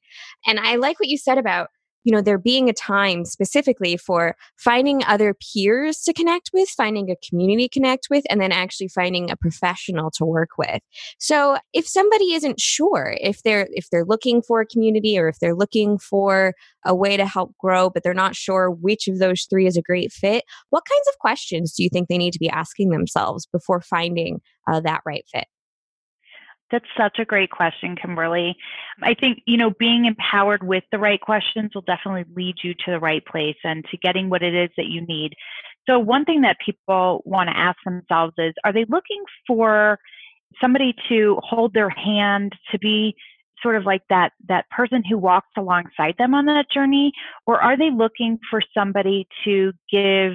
And 0.47 0.57
I 0.57 0.77
like 0.77 1.01
what 1.01 1.09
you 1.09 1.17
said 1.17 1.37
about 1.37 1.67
you 2.03 2.11
know 2.11 2.21
there 2.21 2.37
being 2.37 2.69
a 2.69 2.73
time 2.73 3.25
specifically 3.25 3.97
for 3.97 4.35
finding 4.57 5.03
other 5.05 5.33
peers 5.33 5.99
to 6.01 6.13
connect 6.13 6.51
with 6.53 6.69
finding 6.69 7.09
a 7.09 7.15
community 7.17 7.67
to 7.67 7.79
connect 7.79 8.07
with 8.09 8.23
and 8.29 8.41
then 8.41 8.51
actually 8.51 8.87
finding 8.87 9.29
a 9.29 9.35
professional 9.35 10.11
to 10.11 10.25
work 10.25 10.51
with. 10.57 10.81
So 11.19 11.57
if 11.73 11.87
somebody 11.87 12.33
isn't 12.33 12.59
sure 12.59 13.15
if 13.21 13.43
they're 13.43 13.67
if 13.71 13.89
they're 13.89 14.05
looking 14.05 14.41
for 14.41 14.61
a 14.61 14.65
community 14.65 15.17
or 15.17 15.27
if 15.27 15.39
they're 15.39 15.55
looking 15.55 15.97
for 15.97 16.53
a 16.85 16.95
way 16.95 17.17
to 17.17 17.25
help 17.25 17.55
grow 17.57 17.89
but 17.89 18.03
they're 18.03 18.13
not 18.13 18.35
sure 18.35 18.69
which 18.69 19.07
of 19.07 19.19
those 19.19 19.43
three 19.49 19.67
is 19.67 19.77
a 19.77 19.81
great 19.81 20.11
fit 20.11 20.43
what 20.69 20.83
kinds 20.85 21.07
of 21.09 21.19
questions 21.19 21.73
do 21.73 21.83
you 21.83 21.89
think 21.89 22.07
they 22.07 22.17
need 22.17 22.33
to 22.33 22.39
be 22.39 22.49
asking 22.49 22.89
themselves 22.89 23.45
before 23.47 23.81
finding 23.81 24.41
uh, 24.71 24.79
that 24.79 25.01
right 25.05 25.25
fit 25.31 25.45
that's 26.71 26.85
such 26.97 27.19
a 27.19 27.25
great 27.25 27.51
question, 27.51 27.95
Kimberly. 27.95 28.55
I 29.01 29.13
think, 29.13 29.41
you 29.45 29.57
know, 29.57 29.71
being 29.71 30.05
empowered 30.05 30.63
with 30.63 30.83
the 30.91 30.99
right 30.99 31.19
questions 31.19 31.71
will 31.73 31.81
definitely 31.81 32.25
lead 32.35 32.55
you 32.63 32.73
to 32.73 32.91
the 32.91 32.99
right 32.99 33.25
place 33.25 33.57
and 33.63 33.85
to 33.91 33.97
getting 33.97 34.29
what 34.29 34.43
it 34.43 34.55
is 34.55 34.69
that 34.77 34.87
you 34.87 35.05
need. 35.05 35.33
So, 35.89 35.99
one 35.99 36.25
thing 36.25 36.41
that 36.41 36.57
people 36.63 37.21
want 37.25 37.49
to 37.49 37.57
ask 37.57 37.77
themselves 37.83 38.33
is 38.37 38.53
are 38.63 38.73
they 38.73 38.85
looking 38.87 39.23
for 39.47 39.99
somebody 40.59 40.93
to 41.09 41.39
hold 41.43 41.73
their 41.73 41.89
hand, 41.89 42.53
to 42.71 42.79
be 42.79 43.15
sort 43.61 43.75
of 43.75 43.85
like 43.85 44.01
that 44.09 44.31
that 44.47 44.69
person 44.69 45.03
who 45.07 45.17
walks 45.17 45.49
alongside 45.57 46.15
them 46.17 46.33
on 46.33 46.45
that 46.45 46.65
journey 46.73 47.11
or 47.45 47.61
are 47.61 47.77
they 47.77 47.91
looking 47.91 48.39
for 48.49 48.61
somebody 48.73 49.27
to 49.43 49.71
give 49.91 50.33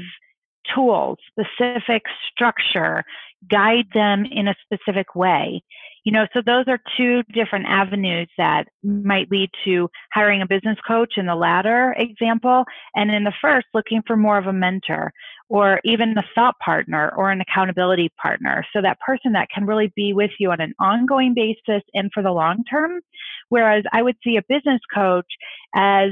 tools 0.74 1.18
specific 1.30 2.02
structure 2.30 3.04
guide 3.50 3.86
them 3.94 4.24
in 4.24 4.48
a 4.48 4.54
specific 4.64 5.14
way 5.14 5.62
you 6.06 6.12
know, 6.12 6.24
so 6.32 6.40
those 6.40 6.66
are 6.68 6.78
two 6.96 7.24
different 7.34 7.66
avenues 7.66 8.28
that 8.38 8.68
might 8.84 9.28
lead 9.28 9.50
to 9.64 9.90
hiring 10.14 10.40
a 10.40 10.46
business 10.46 10.78
coach 10.86 11.14
in 11.16 11.26
the 11.26 11.34
latter 11.34 11.96
example. 11.98 12.64
And 12.94 13.10
in 13.10 13.24
the 13.24 13.32
first, 13.42 13.66
looking 13.74 14.02
for 14.06 14.16
more 14.16 14.38
of 14.38 14.46
a 14.46 14.52
mentor 14.52 15.12
or 15.48 15.80
even 15.84 16.16
a 16.16 16.22
thought 16.32 16.54
partner 16.64 17.12
or 17.16 17.32
an 17.32 17.40
accountability 17.40 18.10
partner. 18.22 18.64
So 18.72 18.80
that 18.82 19.00
person 19.00 19.32
that 19.32 19.48
can 19.52 19.66
really 19.66 19.92
be 19.96 20.12
with 20.12 20.30
you 20.38 20.52
on 20.52 20.60
an 20.60 20.74
ongoing 20.78 21.34
basis 21.34 21.82
and 21.92 22.08
for 22.14 22.22
the 22.22 22.30
long 22.30 22.62
term. 22.70 23.00
Whereas 23.48 23.82
I 23.92 24.02
would 24.02 24.16
see 24.22 24.36
a 24.36 24.42
business 24.48 24.80
coach 24.94 25.26
as 25.74 26.10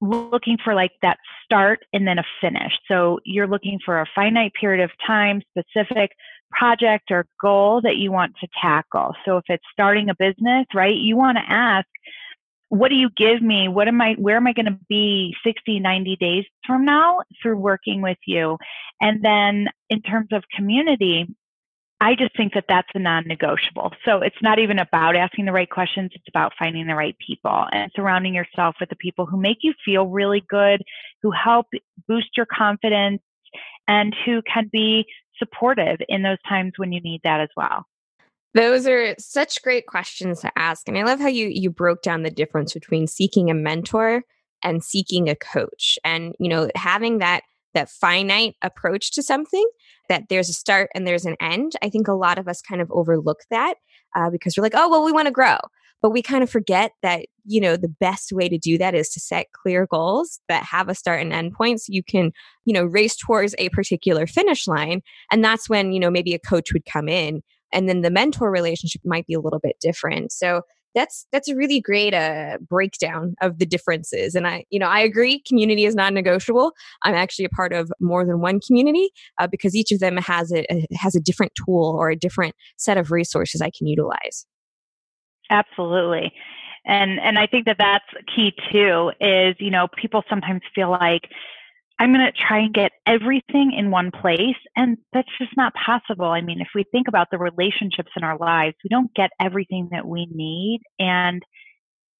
looking 0.00 0.58
for 0.62 0.74
like 0.74 0.92
that 1.02 1.18
start 1.44 1.80
and 1.92 2.06
then 2.08 2.18
a 2.18 2.24
finish. 2.40 2.72
So 2.88 3.20
you're 3.24 3.46
looking 3.46 3.78
for 3.84 4.00
a 4.00 4.06
finite 4.16 4.52
period 4.60 4.82
of 4.82 4.90
time, 5.06 5.42
specific 5.56 6.10
project 6.50 7.10
or 7.10 7.26
goal 7.40 7.80
that 7.82 7.96
you 7.96 8.12
want 8.12 8.34
to 8.40 8.48
tackle. 8.60 9.14
So 9.24 9.36
if 9.36 9.44
it's 9.48 9.64
starting 9.72 10.08
a 10.08 10.14
business, 10.18 10.66
right, 10.74 10.96
you 10.96 11.16
want 11.16 11.38
to 11.38 11.44
ask, 11.52 11.86
what 12.68 12.88
do 12.88 12.96
you 12.96 13.08
give 13.16 13.40
me? 13.40 13.68
What 13.68 13.88
am 13.88 14.00
I, 14.00 14.14
where 14.14 14.36
am 14.36 14.46
I 14.46 14.52
going 14.52 14.66
to 14.66 14.78
be 14.88 15.34
60, 15.44 15.80
90 15.80 16.16
days 16.16 16.44
from 16.66 16.84
now 16.84 17.20
through 17.42 17.56
working 17.56 18.02
with 18.02 18.18
you? 18.26 18.58
And 19.00 19.24
then 19.24 19.68
in 19.88 20.02
terms 20.02 20.28
of 20.32 20.44
community, 20.54 21.26
I 22.00 22.14
just 22.14 22.36
think 22.36 22.54
that 22.54 22.66
that's 22.68 22.88
a 22.94 22.98
non 22.98 23.26
negotiable. 23.26 23.92
So 24.04 24.20
it's 24.20 24.40
not 24.40 24.58
even 24.58 24.78
about 24.78 25.16
asking 25.16 25.46
the 25.46 25.52
right 25.52 25.68
questions, 25.68 26.12
it's 26.14 26.28
about 26.28 26.52
finding 26.58 26.86
the 26.86 26.94
right 26.94 27.16
people 27.24 27.66
and 27.72 27.90
surrounding 27.96 28.34
yourself 28.34 28.76
with 28.78 28.88
the 28.88 28.96
people 28.96 29.26
who 29.26 29.36
make 29.36 29.58
you 29.62 29.74
feel 29.84 30.06
really 30.06 30.44
good, 30.48 30.82
who 31.22 31.32
help 31.32 31.66
boost 32.06 32.36
your 32.36 32.46
confidence, 32.46 33.20
and 33.88 34.14
who 34.24 34.42
can 34.42 34.68
be 34.70 35.06
supportive 35.38 35.98
in 36.08 36.22
those 36.22 36.38
times 36.48 36.72
when 36.76 36.92
you 36.92 37.00
need 37.00 37.20
that 37.24 37.40
as 37.40 37.48
well? 37.56 37.84
Those 38.54 38.86
are 38.86 39.14
such 39.18 39.62
great 39.62 39.86
questions 39.86 40.40
to 40.40 40.50
ask. 40.56 40.88
And 40.88 40.96
I 40.98 41.02
love 41.02 41.20
how 41.20 41.28
you 41.28 41.48
you 41.48 41.70
broke 41.70 42.02
down 42.02 42.22
the 42.22 42.30
difference 42.30 42.72
between 42.72 43.06
seeking 43.06 43.50
a 43.50 43.54
mentor 43.54 44.22
and 44.62 44.82
seeking 44.82 45.28
a 45.28 45.36
coach. 45.36 45.98
And 46.04 46.34
you 46.38 46.48
know, 46.48 46.70
having 46.74 47.18
that 47.18 47.42
that 47.74 47.90
finite 47.90 48.56
approach 48.62 49.12
to 49.12 49.22
something 49.22 49.68
that 50.08 50.24
there's 50.28 50.48
a 50.48 50.54
start 50.54 50.90
and 50.94 51.06
there's 51.06 51.26
an 51.26 51.36
end. 51.40 51.72
I 51.82 51.90
think 51.90 52.08
a 52.08 52.14
lot 52.14 52.38
of 52.38 52.48
us 52.48 52.62
kind 52.62 52.80
of 52.80 52.90
overlook 52.90 53.40
that 53.50 53.74
uh, 54.16 54.30
because 54.30 54.56
we're 54.56 54.62
like, 54.62 54.74
oh, 54.74 54.88
well, 54.88 55.04
we 55.04 55.12
want 55.12 55.26
to 55.26 55.32
grow. 55.32 55.58
But 56.00 56.10
we 56.10 56.22
kind 56.22 56.42
of 56.42 56.50
forget 56.50 56.92
that, 57.02 57.26
you 57.44 57.60
know, 57.60 57.76
the 57.76 57.88
best 57.88 58.32
way 58.32 58.48
to 58.48 58.58
do 58.58 58.78
that 58.78 58.94
is 58.94 59.08
to 59.10 59.20
set 59.20 59.46
clear 59.52 59.86
goals 59.86 60.40
that 60.48 60.62
have 60.64 60.88
a 60.88 60.94
start 60.94 61.20
and 61.20 61.32
end 61.32 61.52
point 61.52 61.80
so 61.80 61.86
you 61.88 62.02
can, 62.02 62.32
you 62.64 62.72
know, 62.72 62.84
race 62.84 63.16
towards 63.16 63.54
a 63.58 63.68
particular 63.70 64.26
finish 64.26 64.66
line. 64.66 65.02
And 65.32 65.44
that's 65.44 65.68
when, 65.68 65.92
you 65.92 66.00
know, 66.00 66.10
maybe 66.10 66.34
a 66.34 66.38
coach 66.38 66.72
would 66.72 66.84
come 66.84 67.08
in 67.08 67.42
and 67.72 67.88
then 67.88 68.02
the 68.02 68.10
mentor 68.10 68.50
relationship 68.50 69.02
might 69.04 69.26
be 69.26 69.34
a 69.34 69.40
little 69.40 69.60
bit 69.60 69.76
different. 69.80 70.32
So 70.32 70.62
that's 70.94 71.26
that's 71.32 71.48
a 71.48 71.54
really 71.54 71.80
great 71.80 72.14
uh, 72.14 72.58
breakdown 72.66 73.34
of 73.40 73.58
the 73.58 73.66
differences 73.66 74.34
and 74.34 74.46
i 74.46 74.64
you 74.70 74.78
know 74.78 74.88
i 74.88 75.00
agree 75.00 75.42
community 75.46 75.84
is 75.84 75.94
non-negotiable 75.94 76.72
i'm 77.02 77.14
actually 77.14 77.44
a 77.44 77.50
part 77.50 77.72
of 77.72 77.92
more 78.00 78.24
than 78.24 78.40
one 78.40 78.58
community 78.58 79.10
uh, 79.38 79.46
because 79.46 79.76
each 79.76 79.92
of 79.92 80.00
them 80.00 80.16
has 80.16 80.52
a, 80.52 80.64
has 80.96 81.14
a 81.14 81.20
different 81.20 81.52
tool 81.54 81.94
or 81.98 82.10
a 82.10 82.16
different 82.16 82.54
set 82.78 82.96
of 82.96 83.10
resources 83.10 83.60
i 83.60 83.70
can 83.76 83.86
utilize 83.86 84.46
Absolutely. 85.50 86.32
And 86.86 87.20
and 87.20 87.38
I 87.38 87.46
think 87.46 87.66
that 87.66 87.76
that's 87.78 88.04
key 88.34 88.52
too 88.72 89.12
is, 89.20 89.56
you 89.58 89.70
know, 89.70 89.88
people 89.96 90.22
sometimes 90.28 90.62
feel 90.74 90.90
like 90.90 91.22
I'm 92.00 92.12
going 92.12 92.24
to 92.26 92.32
try 92.32 92.60
and 92.60 92.72
get 92.74 92.92
everything 93.06 93.72
in 93.76 93.90
one 93.90 94.10
place 94.10 94.56
and 94.76 94.98
that's 95.12 95.28
just 95.38 95.56
not 95.56 95.74
possible. 95.74 96.26
I 96.26 96.40
mean, 96.40 96.60
if 96.60 96.68
we 96.74 96.84
think 96.92 97.08
about 97.08 97.28
the 97.30 97.38
relationships 97.38 98.10
in 98.16 98.24
our 98.24 98.38
lives, 98.38 98.76
we 98.84 98.88
don't 98.88 99.12
get 99.14 99.30
everything 99.40 99.88
that 99.92 100.06
we 100.06 100.26
need 100.32 100.80
and 100.98 101.42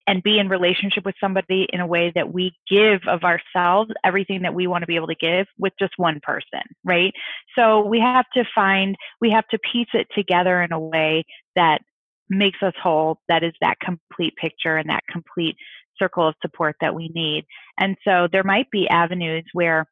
and 0.07 0.23
be 0.23 0.39
in 0.39 0.49
relationship 0.49 1.05
with 1.05 1.15
somebody 1.21 1.69
in 1.73 1.81
a 1.81 1.87
way 1.87 2.11
that 2.15 2.33
we 2.33 2.53
give 2.71 3.01
of 3.09 3.25
ourselves 3.25 3.91
everything 4.05 4.43
that 4.43 4.55
we 4.55 4.67
want 4.67 4.83
to 4.83 4.87
be 4.87 4.97
able 4.97 5.07
to 5.07 5.15
give 5.17 5.47
with 5.59 5.73
just 5.79 5.93
one 5.99 6.19
person, 6.23 6.63
right? 6.85 7.13
So 7.57 7.85
we 7.85 8.01
have 8.01 8.25
to 8.35 8.45
find, 8.55 8.97
we 9.21 9.31
have 9.31 9.47
to 9.49 9.59
piece 9.59 9.89
it 9.95 10.07
together 10.15 10.63
in 10.63 10.73
a 10.73 10.81
way 10.81 11.25
that 11.57 11.83
makes 12.31 12.63
us 12.63 12.75
whole 12.83 13.21
that 13.29 13.43
is 13.43 13.53
that 13.61 13.81
complete 13.81 14.35
picture 14.37 14.77
and 14.77 14.89
that 14.91 15.05
complete 15.11 15.57
circle 15.99 16.29
of 16.29 16.35
support 16.41 16.77
that 16.81 16.95
we 16.95 17.09
need. 17.15 17.45
And 17.79 17.97
so 18.05 18.29
there 18.31 18.45
might 18.45 18.71
be 18.71 18.89
avenues 18.89 19.45
where 19.53 19.87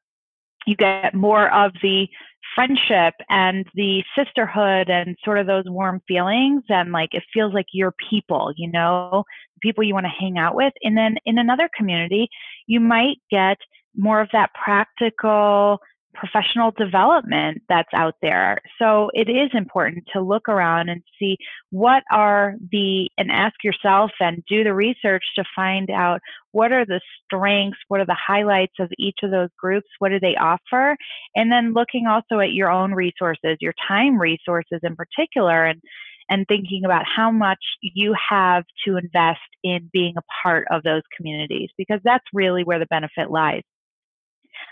you 0.66 0.76
get 0.76 1.14
more 1.14 1.52
of 1.52 1.72
the 1.82 2.08
friendship 2.54 3.14
and 3.28 3.66
the 3.74 4.02
sisterhood 4.16 4.88
and 4.88 5.16
sort 5.24 5.38
of 5.38 5.46
those 5.46 5.64
warm 5.66 6.00
feelings 6.06 6.62
and 6.68 6.92
like 6.92 7.10
it 7.12 7.22
feels 7.32 7.52
like 7.52 7.66
your 7.72 7.92
people 8.08 8.52
you 8.56 8.70
know 8.70 9.24
people 9.62 9.82
you 9.82 9.94
want 9.94 10.04
to 10.06 10.10
hang 10.20 10.38
out 10.38 10.54
with. 10.54 10.72
And 10.82 10.96
then 10.96 11.16
in 11.24 11.38
another 11.38 11.68
community 11.76 12.28
you 12.66 12.80
might 12.80 13.16
get 13.30 13.58
more 13.96 14.20
of 14.20 14.28
that 14.32 14.50
practical 14.54 15.78
professional 16.16 16.72
development 16.72 17.62
that's 17.68 17.92
out 17.94 18.14
there. 18.22 18.60
So 18.78 19.10
it 19.14 19.28
is 19.28 19.50
important 19.52 20.04
to 20.12 20.22
look 20.22 20.48
around 20.48 20.88
and 20.88 21.02
see 21.18 21.36
what 21.70 22.02
are 22.12 22.54
the, 22.72 23.08
and 23.18 23.30
ask 23.30 23.54
yourself 23.62 24.10
and 24.20 24.42
do 24.48 24.64
the 24.64 24.74
research 24.74 25.24
to 25.36 25.44
find 25.54 25.90
out 25.90 26.20
what 26.52 26.72
are 26.72 26.84
the 26.84 27.00
strengths, 27.24 27.78
what 27.88 28.00
are 28.00 28.06
the 28.06 28.16
highlights 28.16 28.74
of 28.80 28.90
each 28.98 29.18
of 29.22 29.30
those 29.30 29.50
groups, 29.58 29.88
what 29.98 30.10
do 30.10 30.20
they 30.20 30.36
offer, 30.36 30.96
and 31.34 31.50
then 31.52 31.74
looking 31.74 32.06
also 32.06 32.40
at 32.40 32.52
your 32.52 32.70
own 32.70 32.92
resources, 32.92 33.58
your 33.60 33.74
time 33.86 34.18
resources 34.18 34.80
in 34.82 34.96
particular, 34.96 35.66
and 35.66 35.80
and 36.28 36.44
thinking 36.48 36.84
about 36.84 37.04
how 37.04 37.30
much 37.30 37.60
you 37.82 38.14
have 38.28 38.64
to 38.84 38.96
invest 38.96 39.38
in 39.62 39.88
being 39.92 40.14
a 40.18 40.22
part 40.42 40.66
of 40.70 40.82
those 40.82 41.02
communities 41.16 41.70
because 41.78 42.00
that's 42.04 42.24
really 42.32 42.64
where 42.64 42.78
the 42.78 42.86
benefit 42.86 43.30
lies. 43.30 43.62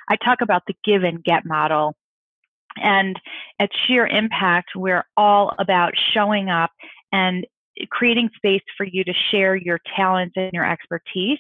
I 0.09 0.17
talk 0.17 0.41
about 0.41 0.63
the 0.67 0.77
give 0.85 1.03
and 1.03 1.23
get 1.23 1.45
model. 1.45 1.95
And 2.77 3.21
at 3.61 3.71
Sheer 3.87 4.07
Impact, 4.07 4.71
we're 4.75 5.05
all 5.17 5.55
about 5.59 5.93
showing 6.13 6.51
up 6.51 6.71
and 7.13 7.47
creating 7.91 8.31
space 8.37 8.63
for 8.77 8.85
you 8.85 9.05
to 9.05 9.13
share 9.31 9.57
your 9.57 9.79
talents 9.97 10.35
and 10.37 10.53
your 10.53 10.69
expertise. 10.69 11.39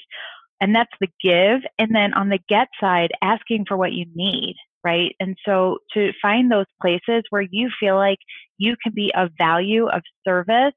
And 0.61 0.75
that's 0.75 0.92
the 1.00 1.09
give. 1.23 1.61
And 1.78 1.94
then 1.94 2.14
on 2.14 2.28
the 2.28 2.38
get 2.49 2.68
side, 2.80 3.11
asking 3.23 3.66
for 3.66 3.76
what 3.76 3.92
you 3.92 4.06
need, 4.14 4.56
right? 4.85 5.14
And 5.21 5.37
so 5.44 5.78
to 5.94 6.12
find 6.23 6.50
those 6.50 6.66
places 6.80 7.25
where 7.30 7.47
you 7.50 7.71
feel 7.80 7.97
like 7.97 8.18
you 8.59 8.76
can 8.83 8.92
be 8.94 9.12
of 9.16 9.30
value, 9.37 9.88
of 9.88 10.02
service, 10.25 10.75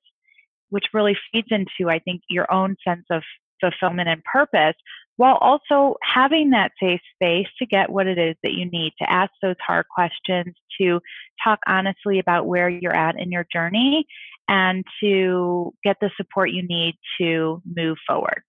which 0.69 0.85
really 0.93 1.17
feeds 1.31 1.47
into, 1.51 1.89
I 1.89 1.99
think, 1.99 2.21
your 2.29 2.51
own 2.51 2.75
sense 2.85 3.05
of 3.11 3.21
fulfillment 3.61 4.09
and 4.09 4.23
purpose 4.23 4.75
while 5.17 5.37
also 5.41 5.95
having 6.03 6.51
that 6.51 6.71
safe 6.81 7.01
space 7.15 7.47
to 7.57 7.65
get 7.65 7.89
what 7.89 8.07
it 8.07 8.19
is 8.19 8.35
that 8.43 8.53
you 8.53 8.69
need 8.69 8.93
to 9.01 9.11
ask 9.11 9.31
those 9.41 9.55
hard 9.65 9.85
questions, 9.93 10.55
to 10.79 10.99
talk 11.43 11.59
honestly 11.67 12.19
about 12.19 12.45
where 12.45 12.69
you're 12.69 12.95
at 12.95 13.19
in 13.19 13.31
your 13.31 13.45
journey, 13.51 14.05
and 14.47 14.85
to 15.01 15.73
get 15.83 15.97
the 15.99 16.11
support 16.15 16.51
you 16.51 16.61
need 16.61 16.95
to 17.19 17.61
move 17.75 17.97
forward. 18.07 18.43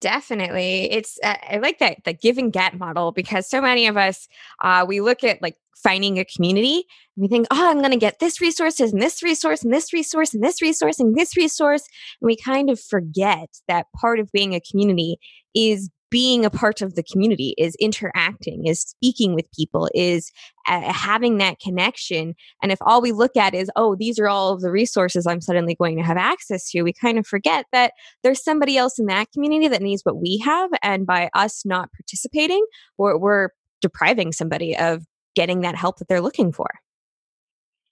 Definitely. 0.00 0.90
It's, 0.92 1.18
uh, 1.24 1.36
I 1.50 1.56
like 1.58 1.80
that, 1.80 2.04
the 2.04 2.12
give 2.12 2.38
and 2.38 2.52
get 2.52 2.78
model 2.78 3.10
because 3.10 3.48
so 3.48 3.60
many 3.60 3.86
of 3.86 3.96
us, 3.96 4.28
uh, 4.62 4.84
we 4.86 5.00
look 5.00 5.24
at 5.24 5.42
like 5.42 5.56
finding 5.82 6.18
a 6.18 6.24
community 6.24 6.84
and 7.16 7.22
we 7.22 7.28
think, 7.28 7.46
oh, 7.50 7.70
I'm 7.70 7.78
going 7.78 7.90
to 7.90 7.96
get 7.96 8.20
this 8.20 8.40
resources 8.40 8.92
and 8.92 9.02
this 9.02 9.22
resource 9.22 9.64
and 9.64 9.72
this 9.72 9.92
resource 9.92 10.34
and 10.34 10.42
this 10.42 10.62
resource 10.62 11.00
and 11.00 11.16
this 11.16 11.36
resource. 11.36 11.82
And 12.20 12.26
we 12.26 12.36
kind 12.36 12.70
of 12.70 12.80
forget 12.80 13.48
that 13.66 13.86
part 14.00 14.20
of 14.20 14.30
being 14.32 14.54
a 14.54 14.60
community 14.60 15.16
is 15.54 15.90
being 16.10 16.44
a 16.44 16.50
part 16.50 16.80
of 16.80 16.94
the 16.94 17.02
community 17.02 17.54
is 17.58 17.74
interacting 17.80 18.66
is 18.66 18.80
speaking 18.80 19.34
with 19.34 19.50
people 19.52 19.88
is 19.94 20.30
uh, 20.66 20.92
having 20.92 21.38
that 21.38 21.58
connection 21.60 22.34
and 22.62 22.72
if 22.72 22.78
all 22.82 23.00
we 23.00 23.12
look 23.12 23.36
at 23.36 23.54
is 23.54 23.70
oh 23.76 23.94
these 23.96 24.18
are 24.18 24.28
all 24.28 24.52
of 24.52 24.60
the 24.60 24.70
resources 24.70 25.26
i'm 25.26 25.40
suddenly 25.40 25.74
going 25.74 25.96
to 25.96 26.02
have 26.02 26.16
access 26.16 26.70
to 26.70 26.82
we 26.82 26.92
kind 26.92 27.18
of 27.18 27.26
forget 27.26 27.66
that 27.72 27.92
there's 28.22 28.42
somebody 28.42 28.76
else 28.76 28.98
in 28.98 29.06
that 29.06 29.30
community 29.32 29.68
that 29.68 29.82
needs 29.82 30.02
what 30.02 30.20
we 30.20 30.38
have 30.38 30.70
and 30.82 31.06
by 31.06 31.30
us 31.34 31.64
not 31.64 31.90
participating 31.92 32.64
we're, 32.96 33.16
we're 33.16 33.48
depriving 33.80 34.32
somebody 34.32 34.76
of 34.76 35.04
getting 35.34 35.60
that 35.60 35.76
help 35.76 35.98
that 35.98 36.08
they're 36.08 36.20
looking 36.20 36.52
for 36.52 36.68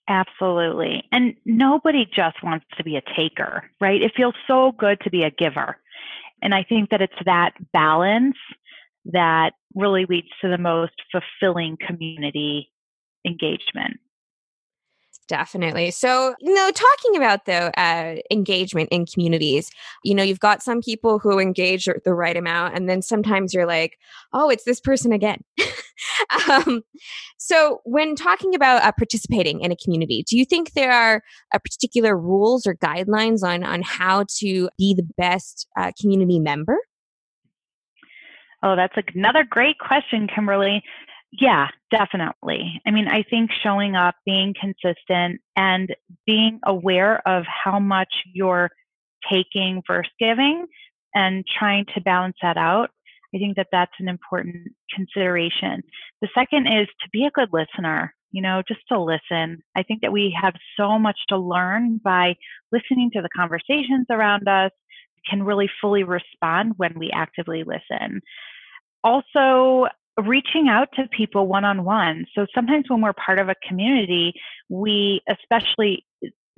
Absolutely. 0.09 1.03
And 1.11 1.35
nobody 1.45 2.05
just 2.05 2.41
wants 2.41 2.65
to 2.77 2.83
be 2.83 2.95
a 2.95 3.01
taker, 3.15 3.69
right? 3.81 4.01
It 4.01 4.13
feels 4.15 4.35
so 4.47 4.71
good 4.77 4.99
to 5.01 5.09
be 5.09 5.23
a 5.23 5.31
giver. 5.31 5.77
And 6.41 6.53
I 6.53 6.63
think 6.63 6.89
that 6.89 7.01
it's 7.01 7.13
that 7.25 7.51
balance 7.73 8.37
that 9.05 9.51
really 9.75 10.05
leads 10.07 10.27
to 10.41 10.49
the 10.49 10.57
most 10.57 10.93
fulfilling 11.11 11.77
community 11.85 12.71
engagement. 13.25 13.99
Definitely. 15.27 15.91
So, 15.91 16.35
you 16.39 16.53
know, 16.53 16.71
talking 16.71 17.17
about 17.17 17.45
the 17.45 17.77
uh, 17.77 18.15
engagement 18.31 18.87
in 18.91 19.05
communities, 19.05 19.69
you 20.03 20.15
know, 20.15 20.23
you've 20.23 20.39
got 20.39 20.63
some 20.63 20.81
people 20.81 21.19
who 21.19 21.37
engage 21.37 21.87
the 22.05 22.13
right 22.13 22.37
amount, 22.37 22.75
and 22.75 22.87
then 22.87 23.01
sometimes 23.01 23.53
you're 23.53 23.65
like, 23.65 23.97
oh, 24.31 24.49
it's 24.49 24.63
this 24.63 24.79
person 24.79 25.11
again. 25.11 25.41
um, 26.49 26.81
so, 27.37 27.81
when 27.83 28.15
talking 28.15 28.55
about 28.55 28.83
uh, 28.83 28.91
participating 28.91 29.61
in 29.61 29.71
a 29.71 29.75
community, 29.75 30.23
do 30.27 30.37
you 30.37 30.45
think 30.45 30.73
there 30.73 30.91
are 30.91 31.21
uh, 31.53 31.59
particular 31.59 32.17
rules 32.17 32.65
or 32.65 32.75
guidelines 32.75 33.43
on 33.43 33.63
on 33.63 33.81
how 33.81 34.25
to 34.39 34.69
be 34.77 34.93
the 34.93 35.07
best 35.17 35.67
uh, 35.77 35.91
community 35.99 36.39
member? 36.39 36.77
Oh, 38.63 38.75
that's 38.75 38.95
another 39.15 39.45
great 39.47 39.77
question, 39.79 40.27
Kimberly. 40.33 40.83
Yeah, 41.31 41.67
definitely. 41.91 42.81
I 42.85 42.91
mean, 42.91 43.07
I 43.07 43.23
think 43.23 43.51
showing 43.61 43.95
up, 43.95 44.15
being 44.25 44.53
consistent, 44.59 45.41
and 45.55 45.93
being 46.25 46.59
aware 46.65 47.27
of 47.27 47.43
how 47.45 47.79
much 47.79 48.13
you're 48.33 48.69
taking 49.29 49.83
versus 49.85 50.11
giving 50.19 50.65
and 51.13 51.45
trying 51.59 51.85
to 51.95 52.01
balance 52.01 52.37
that 52.41 52.57
out, 52.57 52.89
I 53.35 53.37
think 53.37 53.55
that 53.57 53.67
that's 53.71 53.91
an 53.99 54.07
important 54.07 54.73
consideration. 54.93 55.83
The 56.21 56.29
second 56.33 56.67
is 56.67 56.87
to 57.01 57.09
be 57.11 57.25
a 57.25 57.31
good 57.31 57.49
listener, 57.51 58.13
you 58.31 58.41
know, 58.41 58.61
just 58.67 58.81
to 58.89 58.99
listen. 58.99 59.61
I 59.75 59.83
think 59.83 60.01
that 60.01 60.11
we 60.11 60.35
have 60.41 60.53
so 60.77 60.97
much 60.97 61.17
to 61.29 61.37
learn 61.37 61.99
by 62.03 62.35
listening 62.71 63.11
to 63.13 63.21
the 63.21 63.29
conversations 63.35 64.05
around 64.09 64.47
us, 64.47 64.71
can 65.29 65.43
really 65.43 65.69
fully 65.81 66.03
respond 66.03 66.73
when 66.77 66.93
we 66.97 67.11
actively 67.13 67.63
listen. 67.63 68.21
Also, 69.03 69.87
reaching 70.23 70.67
out 70.67 70.87
to 70.95 71.07
people 71.09 71.47
one 71.47 71.65
on 71.65 71.83
one. 71.83 72.25
So 72.33 72.47
sometimes 72.55 72.85
when 72.87 73.01
we're 73.01 73.13
part 73.13 73.39
of 73.39 73.49
a 73.49 73.55
community, 73.67 74.33
we, 74.69 75.21
especially 75.29 76.05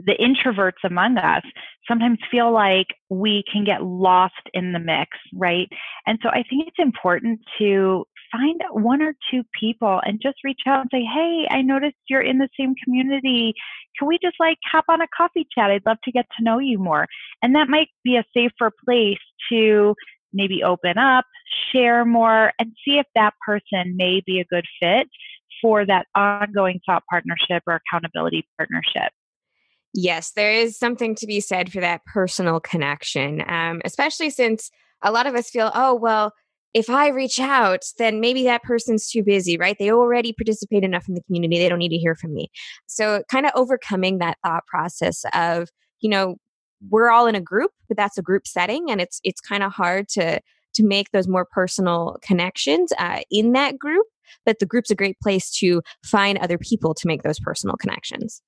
the 0.06 0.15
introverts 0.20 0.84
among 0.84 1.18
us, 1.18 1.44
sometimes 1.88 2.20
feel 2.32 2.51
like 2.51 2.88
we 3.10 3.44
can 3.51 3.63
get 3.63 3.84
lost 3.84 4.34
in 4.53 4.74
the 4.74 4.80
mix, 4.80 5.17
right? 5.34 5.67
And 6.08 6.19
so 6.21 6.30
I 6.30 6.43
think 6.50 6.67
it's 6.67 6.80
important 6.80 7.39
to 7.60 8.06
find 8.32 8.62
one 8.71 9.02
or 9.02 9.13
two 9.32 9.43
people 9.60 10.02
and 10.06 10.21
just 10.21 10.38
reach 10.43 10.62
out 10.67 10.82
and 10.82 10.89
say, 10.91 11.04
Hey, 11.04 11.47
I 11.50 11.62
noticed 11.62 11.95
you're 12.08 12.21
in 12.21 12.38
the 12.38 12.50
same 12.60 12.76
community. 12.84 13.54
Can 13.97 14.08
we 14.08 14.19
just 14.21 14.36
like 14.39 14.58
hop 14.71 14.86
on 14.88 15.02
a 15.02 15.08
coffee 15.15 15.47
chat? 15.54 15.71
I'd 15.71 15.86
love 15.86 15.97
to 16.04 16.12
get 16.12 16.26
to 16.38 16.43
know 16.43 16.60
you 16.60 16.78
more. 16.78 17.08
And 17.41 17.56
that 17.56 17.69
might 17.69 17.89
be 18.04 18.17
a 18.17 18.24
safer 18.34 18.71
place 18.86 19.17
to 19.52 19.95
maybe 20.32 20.63
open 20.63 20.97
up, 20.97 21.26
share 21.71 22.06
more, 22.06 22.52
and 22.60 22.71
see 22.86 23.00
if 23.00 23.08
that 23.15 23.34
person 23.45 23.95
may 23.97 24.21
be 24.26 24.39
a 24.39 24.45
good 24.45 24.65
fit 24.80 25.08
for 25.62 25.86
that 25.86 26.06
ongoing 26.15 26.80
thought 26.86 27.04
partnership 27.10 27.63
or 27.67 27.82
accountability 27.82 28.47
partnership. 28.58 29.12
Yes, 29.93 30.32
there 30.32 30.52
is 30.52 30.78
something 30.78 31.15
to 31.15 31.25
be 31.25 31.39
said 31.39 31.71
for 31.71 31.80
that 31.82 32.06
personal 32.06 32.60
connection, 32.60 33.43
um, 33.47 33.82
especially 33.86 34.30
since 34.30 34.69
a 35.02 35.12
lot 35.12 35.25
of 35.25 35.36
us 35.36 35.49
feel, 35.49 35.71
oh, 35.73 35.95
well, 35.95 36.34
if 36.73 36.89
I 36.89 37.08
reach 37.08 37.39
out, 37.39 37.84
then 37.97 38.19
maybe 38.19 38.43
that 38.43 38.62
person's 38.62 39.10
too 39.10 39.23
busy, 39.23 39.58
right? 39.58 39.75
They 39.80 39.91
already 39.91 40.34
participate 40.34 40.84
enough 40.84 41.08
in 41.08 41.15
the 41.15 41.23
community. 41.23 41.58
They 41.58 41.69
don't 41.69 41.80
need 41.80 41.89
to 41.89 41.97
hear 41.97 42.15
from 42.15 42.34
me. 42.34 42.52
So, 42.86 43.23
kind 43.32 43.47
of 43.47 43.52
overcoming 43.56 44.19
that 44.19 44.38
thought 44.45 44.67
process 44.67 45.23
of, 45.34 45.69
you 45.99 46.10
know, 46.10 46.36
we're 46.89 47.10
all 47.10 47.25
in 47.25 47.36
a 47.36 47.41
group, 47.41 47.71
but 47.88 47.97
that's 47.97 48.17
a 48.17 48.21
group 48.21 48.47
setting, 48.47 48.91
and 48.91 49.02
it's 49.02 49.19
it's 49.23 49.41
kind 49.41 49.63
of 49.63 49.71
hard 49.73 50.08
to 50.10 50.39
to 50.75 50.84
make 50.84 51.12
those 51.12 51.28
more 51.28 51.45
personal 51.52 52.17
connections 52.21 52.93
uh, 52.99 53.21
in 53.32 53.54
that 53.54 53.80
group. 53.80 54.06
But 54.45 54.60
the 54.60 54.65
group's 54.67 54.91
a 54.91 54.95
great 54.95 55.19
place 55.21 55.52
to 55.58 55.82
find 56.06 56.38
other 56.38 56.60
people 56.60 56.93
to 56.93 57.08
make 57.08 57.23
those 57.23 57.39
personal 57.39 57.75
connections. 57.78 58.43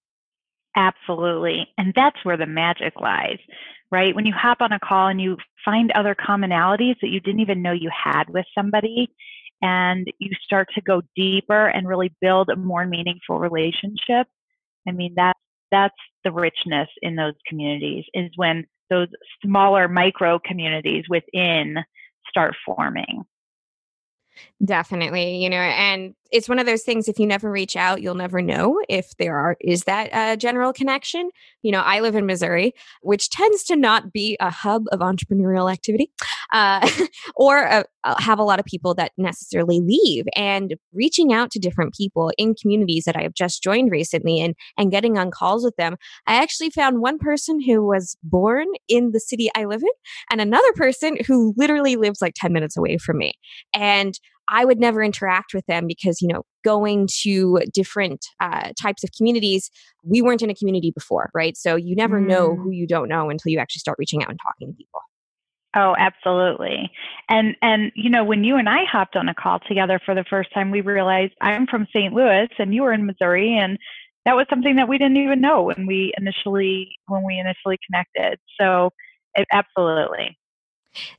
Absolutely, 0.75 1.67
and 1.77 1.93
that's 1.95 2.23
where 2.23 2.37
the 2.37 2.45
magic 2.45 2.93
lies, 2.99 3.39
right? 3.91 4.15
When 4.15 4.25
you 4.25 4.33
hop 4.33 4.61
on 4.61 4.71
a 4.71 4.79
call 4.79 5.07
and 5.07 5.19
you 5.19 5.37
find 5.65 5.91
other 5.91 6.15
commonalities 6.15 6.95
that 7.01 7.09
you 7.09 7.19
didn't 7.19 7.41
even 7.41 7.61
know 7.61 7.73
you 7.73 7.91
had 7.91 8.29
with 8.29 8.45
somebody, 8.55 9.13
and 9.61 10.07
you 10.19 10.31
start 10.43 10.69
to 10.75 10.81
go 10.81 11.01
deeper 11.15 11.67
and 11.67 11.87
really 11.87 12.13
build 12.21 12.49
a 12.49 12.55
more 12.55 12.85
meaningful 12.85 13.39
relationship. 13.39 14.27
I 14.87 14.91
mean, 14.91 15.13
that's 15.15 15.39
that's 15.71 15.95
the 16.23 16.31
richness 16.31 16.89
in 17.01 17.15
those 17.15 17.33
communities 17.47 18.05
is 18.13 18.29
when 18.35 18.65
those 18.89 19.07
smaller 19.43 19.87
micro 19.87 20.39
communities 20.39 21.05
within 21.09 21.77
start 22.29 22.55
forming. 22.65 23.23
Definitely, 24.63 25.37
you 25.37 25.49
know, 25.49 25.57
and 25.57 26.13
it's 26.31 26.49
one 26.49 26.59
of 26.59 26.65
those 26.65 26.83
things 26.83 27.07
if 27.07 27.19
you 27.19 27.27
never 27.27 27.51
reach 27.51 27.75
out 27.75 28.01
you'll 28.01 28.15
never 28.15 28.41
know 28.41 28.79
if 28.89 29.15
there 29.17 29.37
are 29.37 29.57
is 29.61 29.83
that 29.83 30.09
a 30.13 30.37
general 30.37 30.73
connection. 30.73 31.29
You 31.61 31.71
know 31.71 31.81
i 31.81 31.99
live 31.99 32.15
in 32.15 32.25
missouri 32.25 32.73
which 33.01 33.29
tends 33.29 33.63
to 33.65 33.75
not 33.75 34.11
be 34.11 34.37
a 34.39 34.49
hub 34.49 34.85
of 34.91 34.99
entrepreneurial 34.99 35.71
activity 35.71 36.11
uh, 36.51 36.87
or 37.35 37.63
a, 37.63 37.85
uh, 38.03 38.15
have 38.19 38.39
a 38.39 38.43
lot 38.43 38.59
of 38.59 38.65
people 38.65 38.95
that 38.95 39.11
necessarily 39.17 39.79
leave. 39.79 40.25
And 40.35 40.75
reaching 40.91 41.31
out 41.31 41.51
to 41.51 41.59
different 41.59 41.93
people 41.93 42.31
in 42.37 42.55
communities 42.55 43.03
that 43.05 43.15
i 43.15 43.21
have 43.21 43.33
just 43.33 43.61
joined 43.61 43.91
recently 43.91 44.39
and 44.39 44.55
and 44.77 44.91
getting 44.91 45.17
on 45.17 45.31
calls 45.31 45.63
with 45.63 45.75
them 45.75 45.97
i 46.27 46.35
actually 46.35 46.69
found 46.69 47.01
one 47.01 47.17
person 47.17 47.61
who 47.61 47.85
was 47.85 48.17
born 48.23 48.67
in 48.87 49.11
the 49.11 49.19
city 49.19 49.49
i 49.55 49.65
live 49.65 49.81
in 49.81 49.89
and 50.29 50.41
another 50.41 50.73
person 50.73 51.17
who 51.27 51.53
literally 51.57 51.95
lives 51.95 52.21
like 52.21 52.33
10 52.35 52.53
minutes 52.53 52.77
away 52.77 52.97
from 52.97 53.17
me. 53.17 53.33
And 53.73 54.19
I 54.51 54.65
would 54.65 54.79
never 54.79 55.01
interact 55.01 55.53
with 55.53 55.65
them 55.65 55.87
because, 55.87 56.21
you 56.21 56.27
know, 56.27 56.43
going 56.63 57.07
to 57.23 57.59
different 57.73 58.25
uh, 58.41 58.71
types 58.79 59.03
of 59.03 59.09
communities, 59.17 59.71
we 60.03 60.21
weren't 60.21 60.41
in 60.41 60.49
a 60.49 60.55
community 60.55 60.91
before, 60.91 61.31
right? 61.33 61.55
So 61.55 61.75
you 61.75 61.95
never 61.95 62.19
mm. 62.19 62.27
know 62.27 62.55
who 62.55 62.69
you 62.69 62.85
don't 62.85 63.07
know 63.07 63.29
until 63.29 63.51
you 63.51 63.59
actually 63.59 63.79
start 63.79 63.97
reaching 63.97 64.21
out 64.21 64.29
and 64.29 64.39
talking 64.43 64.67
to 64.67 64.77
people. 64.77 64.99
Oh, 65.73 65.95
absolutely. 65.97 66.91
And 67.29 67.55
and 67.61 67.93
you 67.95 68.09
know, 68.09 68.25
when 68.25 68.43
you 68.43 68.57
and 68.57 68.67
I 68.67 68.83
hopped 68.83 69.15
on 69.15 69.29
a 69.29 69.33
call 69.33 69.59
together 69.59 70.01
for 70.05 70.13
the 70.13 70.25
first 70.29 70.53
time, 70.53 70.69
we 70.69 70.81
realized 70.81 71.31
I'm 71.39 71.65
from 71.65 71.87
St. 71.95 72.13
Louis 72.13 72.49
and 72.59 72.75
you 72.75 72.81
were 72.81 72.91
in 72.91 73.05
Missouri 73.05 73.57
and 73.57 73.77
that 74.25 74.35
was 74.35 74.45
something 74.49 74.75
that 74.75 74.89
we 74.89 74.97
didn't 74.97 75.17
even 75.17 75.39
know 75.39 75.63
when 75.63 75.87
we 75.87 76.13
initially 76.17 76.89
when 77.07 77.23
we 77.25 77.39
initially 77.39 77.79
connected. 77.87 78.37
So, 78.59 78.89
it, 79.33 79.47
absolutely. 79.53 80.37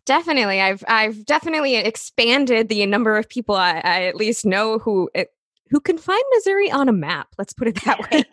Definitely, 0.04 0.60
I've 0.60 0.84
I've 0.88 1.24
definitely 1.24 1.76
expanded 1.76 2.68
the 2.68 2.84
number 2.86 3.16
of 3.16 3.28
people 3.28 3.54
I, 3.54 3.80
I 3.84 4.02
at 4.04 4.16
least 4.16 4.44
know 4.44 4.78
who 4.78 5.10
it, 5.14 5.28
who 5.70 5.80
can 5.80 5.98
find 5.98 6.22
Missouri 6.34 6.70
on 6.70 6.88
a 6.88 6.92
map. 6.92 7.28
Let's 7.38 7.52
put 7.52 7.68
it 7.68 7.82
that 7.84 8.00
way, 8.10 8.24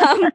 um, 0.06 0.30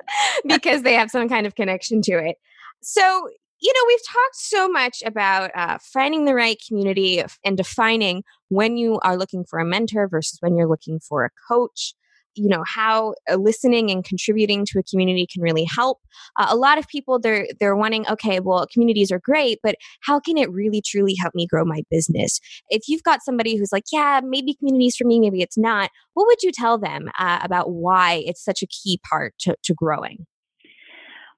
because 0.46 0.82
they 0.84 0.94
have 0.94 1.10
some 1.10 1.30
kind 1.30 1.48
of 1.48 1.56
connection 1.56 2.02
to 2.04 2.14
it. 2.14 2.38
So 2.82 3.30
you 3.64 3.72
know, 3.74 3.80
we've 3.88 4.06
talked 4.06 4.36
so 4.36 4.68
much 4.68 5.02
about 5.06 5.52
uh, 5.56 5.78
finding 5.82 6.26
the 6.26 6.36
right 6.36 6.62
community 6.68 7.24
and 7.46 7.56
defining 7.56 8.24
when 8.50 8.76
you 8.76 9.00
are 9.04 9.16
looking 9.16 9.46
for 9.46 9.58
a 9.58 9.66
mentor 9.66 10.10
versus 10.10 10.38
when 10.42 10.58
you're 10.58 10.68
looking 10.68 11.00
for 11.00 11.24
a 11.24 11.30
coach. 11.48 11.96
You 12.36 12.50
know 12.50 12.64
how 12.66 13.14
uh, 13.30 13.36
listening 13.36 13.92
and 13.92 14.04
contributing 14.04 14.66
to 14.66 14.80
a 14.80 14.84
community 14.84 15.28
can 15.32 15.42
really 15.42 15.64
help. 15.64 16.00
Uh, 16.38 16.48
a 16.50 16.56
lot 16.56 16.78
of 16.78 16.88
people 16.88 17.20
they're 17.20 17.48
they're 17.60 17.76
wanting 17.76 18.08
okay 18.08 18.40
well 18.40 18.66
communities 18.72 19.12
are 19.12 19.20
great 19.20 19.60
but 19.64 19.76
how 20.02 20.20
can 20.20 20.38
it 20.38 20.52
really 20.52 20.82
truly 20.82 21.16
help 21.16 21.34
me 21.36 21.48
grow 21.48 21.66
my 21.66 21.82
business? 21.90 22.40
If 22.70 22.84
you've 22.88 23.04
got 23.04 23.24
somebody 23.24 23.58
who's 23.58 23.72
like 23.72 23.86
yeah 23.92 24.22
maybe 24.24 24.56
communities 24.56 24.96
for 24.96 25.06
me 25.06 25.20
maybe 25.20 25.42
it's 25.42 25.58
not 25.58 25.90
what 26.14 26.28
would 26.28 26.44
you 26.44 26.52
tell 26.52 26.78
them 26.78 27.10
uh, 27.20 27.40
about 27.42 27.72
why 27.72 28.24
it's 28.26 28.44
such 28.44 28.62
a 28.62 28.68
key 28.68 29.00
part 29.10 29.34
to, 29.40 29.56
to 29.64 29.74
growing? 29.74 30.26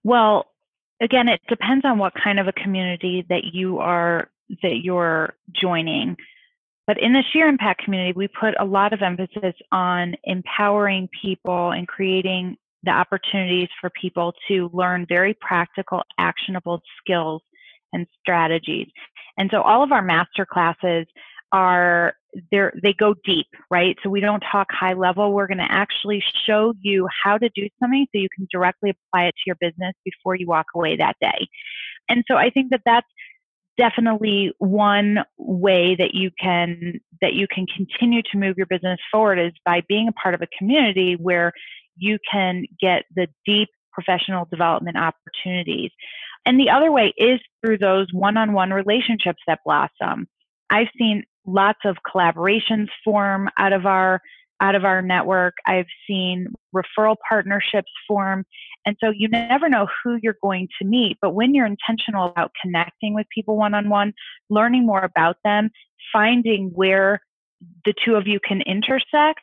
Well 0.04 0.46
again 1.02 1.28
it 1.28 1.42
depends 1.50 1.86
on 1.86 1.98
what 1.98 2.14
kind 2.22 2.40
of 2.40 2.48
a 2.48 2.54
community 2.54 3.26
that 3.30 3.44
you 3.54 3.80
are 3.80 4.30
that 4.62 4.82
you're 4.84 5.34
joining 5.54 6.16
but 6.88 7.02
in 7.02 7.14
the 7.14 7.24
Sheer 7.32 7.48
Impact 7.48 7.84
community, 7.84 8.14
we 8.16 8.28
put 8.28 8.54
a 8.60 8.66
lot 8.66 8.94
of 8.94 9.02
emphasis 9.02 9.56
on 9.72 10.16
empowering 10.24 11.10
people 11.22 11.72
and 11.72 11.88
creating 11.88 12.58
the 12.84 12.92
opportunities 12.92 13.70
for 13.82 13.90
people 14.00 14.34
to 14.48 14.70
learn 14.72 15.06
very 15.10 15.36
practical, 15.42 16.04
actionable 16.20 16.82
skills 17.00 17.42
and 17.94 18.06
strategies. 18.22 18.88
And 19.38 19.50
so 19.52 19.62
all 19.62 19.84
of 19.84 19.92
our 19.92 20.04
master 20.04 20.46
classes 20.46 21.08
are 21.52 22.14
there 22.52 22.74
they 22.84 22.94
go 22.94 23.16
deep, 23.24 23.48
right? 23.72 23.96
So 24.04 24.10
we 24.10 24.20
don't 24.20 24.44
talk 24.52 24.68
high 24.72 24.94
level. 24.94 25.32
We're 25.32 25.48
going 25.48 25.60
to 25.60 25.68
actually 25.72 26.22
show 26.46 26.74
you 26.82 27.08
how 27.24 27.38
to 27.38 27.50
do 27.56 27.68
something 27.80 28.06
so 28.12 28.20
you 28.20 28.28
can 28.36 28.48
directly 28.52 28.90
apply 28.92 29.26
it 29.26 29.36
to 29.36 29.42
your 29.48 29.56
business 29.60 29.94
before 30.04 30.36
you 30.36 30.48
walk 30.48 30.68
away 30.76 30.98
that 30.98 31.16
day. 31.22 31.48
And 32.10 32.24
so 32.28 32.36
I 32.36 32.50
think 32.50 32.72
that 32.72 32.82
that's 32.86 33.08
definitely 33.78 34.52
one 34.60 35.20
way 35.38 35.96
that 35.96 36.14
you 36.14 36.32
can 36.40 37.00
that 37.22 37.34
you 37.34 37.48
can 37.48 37.66
continue 37.76 38.22
to 38.32 38.38
move 38.38 38.58
your 38.58 38.66
business 38.68 39.00
forward 39.12 39.40
is 39.40 39.54
by 39.66 39.82
being 39.88 40.08
a 40.08 40.14
part 40.14 40.36
of 40.36 40.42
a 40.42 40.48
community 40.58 41.16
where 41.16 41.52
you 41.98 42.18
can 42.30 42.66
get 42.80 43.04
the 43.16 43.28
deep 43.46 43.70
professional 43.94 44.46
development 44.52 44.98
opportunities. 44.98 45.92
And 46.46 46.60
the 46.60 46.70
other 46.70 46.92
way 46.92 47.14
is 47.18 47.40
through 47.62 47.78
those 47.80 48.08
one-on-one 48.12 48.72
relationships 48.72 49.42
that 49.48 49.60
blossom. 49.66 50.28
I've 50.70 50.90
seen 50.98 51.24
lots 51.46 51.80
of 51.86 51.98
collaborations 52.06 52.88
form 53.04 53.50
out 53.58 53.74
of 53.74 53.86
our 53.86 54.22
out 54.62 54.76
of 54.76 54.86
our 54.86 55.02
network. 55.02 55.56
I've 55.66 55.88
seen 56.08 56.48
referral 56.74 57.16
partnerships 57.28 57.92
form. 58.08 58.46
And 58.86 58.96
so 59.04 59.12
you 59.16 59.28
never 59.28 59.68
know 59.70 59.88
who 60.04 60.18
you're 60.22 60.38
going 60.42 60.68
to 60.80 60.88
meet. 60.88 61.18
But 61.22 61.32
when 61.32 61.54
you're 61.54 61.66
intentional 61.66 62.28
about 62.28 62.52
connecting 62.62 63.14
with 63.14 63.26
people 63.34 63.58
one 63.58 63.74
on 63.74 63.90
one, 63.90 64.14
learning 64.50 64.86
more 64.86 65.04
about 65.04 65.38
them, 65.44 65.70
finding 66.14 66.72
where 66.74 67.20
the 67.84 67.94
two 68.06 68.16
of 68.16 68.28
you 68.28 68.40
can 68.46 68.62
intersect, 68.62 69.42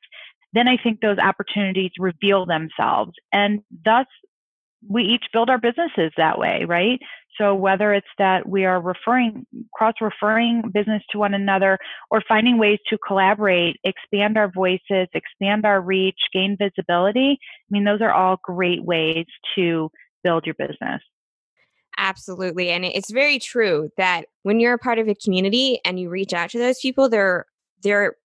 then 0.53 0.69
I 0.69 0.77
think 0.77 1.01
those 1.01 1.19
opportunities 1.19 1.91
reveal 1.99 2.47
themselves. 2.47 3.13
And 3.33 3.61
thus, 3.85 4.07
we 4.89 5.03
each 5.05 5.25
build 5.33 5.49
our 5.49 5.59
businesses 5.59 6.13
that 6.17 6.39
way, 6.39 6.65
right? 6.67 7.01
So 7.39 7.55
whether 7.55 7.93
it's 7.95 8.07
that 8.19 8.49
we 8.49 8.65
are 8.65 8.81
referring, 8.81 9.47
cross 9.75 9.95
referring 10.01 10.71
business 10.73 11.03
to 11.11 11.19
one 11.19 11.35
another 11.35 11.79
or 12.11 12.23
finding 12.29 12.59
ways 12.59 12.79
to 12.89 12.99
collaborate, 13.07 13.77
expand 13.85 14.37
our 14.37 14.51
voices, 14.51 15.09
expand 15.15 15.65
our 15.65 15.81
reach, 15.81 16.19
gain 16.33 16.57
visibility, 16.59 17.39
I 17.41 17.69
mean, 17.71 17.85
those 17.85 18.01
are 18.01 18.13
all 18.13 18.39
great 18.43 18.85
ways 18.85 19.27
to 19.55 19.91
build 20.23 20.45
your 20.47 20.55
business. 20.55 21.01
Absolutely. 21.99 22.71
And 22.71 22.85
it's 22.85 23.11
very 23.11 23.39
true 23.39 23.91
that 23.97 24.27
when 24.43 24.61
you're 24.61 24.75
a 24.75 24.79
part 24.79 24.99
of 24.99 25.09
a 25.09 25.15
community 25.15 25.81
and 25.85 26.01
you 26.01 26.09
reach 26.09 26.33
out 26.33 26.51
to 26.51 26.59
those 26.59 26.81
people, 26.81 27.09
they're 27.09 27.47
they're 27.83 28.17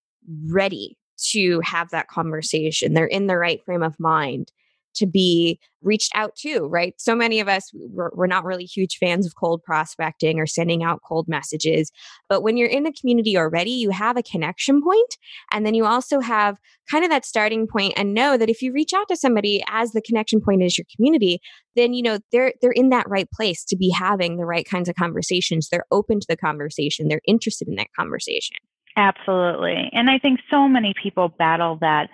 ready 0.46 0.98
to 1.32 1.60
have 1.63 1.89
that 1.89 2.08
conversation. 2.08 2.93
They're 2.93 3.06
in 3.06 3.28
the 3.28 3.38
right 3.38 3.63
frame 3.65 3.84
of 3.84 4.00
mind 4.00 4.52
to 4.98 5.06
be 5.08 5.60
reached 5.82 6.12
out 6.16 6.36
to, 6.36 6.66
right? 6.66 6.94
So 6.98 7.16
many 7.16 7.40
of 7.40 7.48
us, 7.48 7.72
we're, 7.74 8.10
we're, 8.14 8.28
not 8.28 8.44
really 8.44 8.66
huge 8.66 8.98
fans 8.98 9.26
of 9.26 9.36
cold 9.36 9.64
prospecting 9.64 10.40
or 10.40 10.46
sending 10.46 10.84
out 10.84 11.02
cold 11.08 11.28
messages. 11.28 11.92
But 12.28 12.42
when 12.42 12.58
you're 12.58 12.68
in 12.68 12.86
a 12.86 12.92
community 12.92 13.38
already, 13.38 13.72
you 13.72 13.92
have 13.92 14.18
a 14.18 14.24
connection 14.24 14.82
point, 14.82 15.18
And 15.52 15.66
then 15.66 15.74
you 15.74 15.86
also 15.86 16.20
have 16.20 16.58
kind 16.92 17.04
of 17.04 17.10
that 17.12 17.26
starting 17.26 17.68
point 17.68 17.94
and 17.96 18.14
know 18.14 18.38
that 18.38 18.50
if 18.50 18.62
you 18.62 18.74
reach 18.74 18.94
out 18.94 19.08
to 19.08 19.16
somebody 19.16 19.64
as 19.70 19.92
the 19.92 20.02
connection 20.02 20.42
point 20.42 20.64
is 20.64 20.78
your 20.78 20.86
community, 20.94 21.40
then, 21.76 21.94
you 21.94 22.04
know, 22.04 22.20
they're, 22.32 22.54
they're 22.62 22.72
in 22.72 22.90
that 22.90 23.08
right 23.08 23.30
place 23.32 23.64
to 23.66 23.78
be 23.78 23.90
having 23.90 24.38
the 24.38 24.46
right 24.46 24.68
kinds 24.68 24.90
of 24.90 24.96
conversations. 24.96 25.70
They're 25.70 25.86
open 25.92 26.20
to 26.20 26.28
the 26.28 26.38
conversation. 26.38 27.08
They're 27.08 27.22
interested 27.26 27.68
in 27.68 27.76
that 27.76 27.88
conversation. 27.98 28.58
Absolutely. 28.98 29.90
And 29.94 30.10
I 30.10 30.18
think 30.18 30.40
so 30.50 30.68
many 30.68 30.94
people 31.02 31.30
battle 31.30 31.78
that 31.82 32.10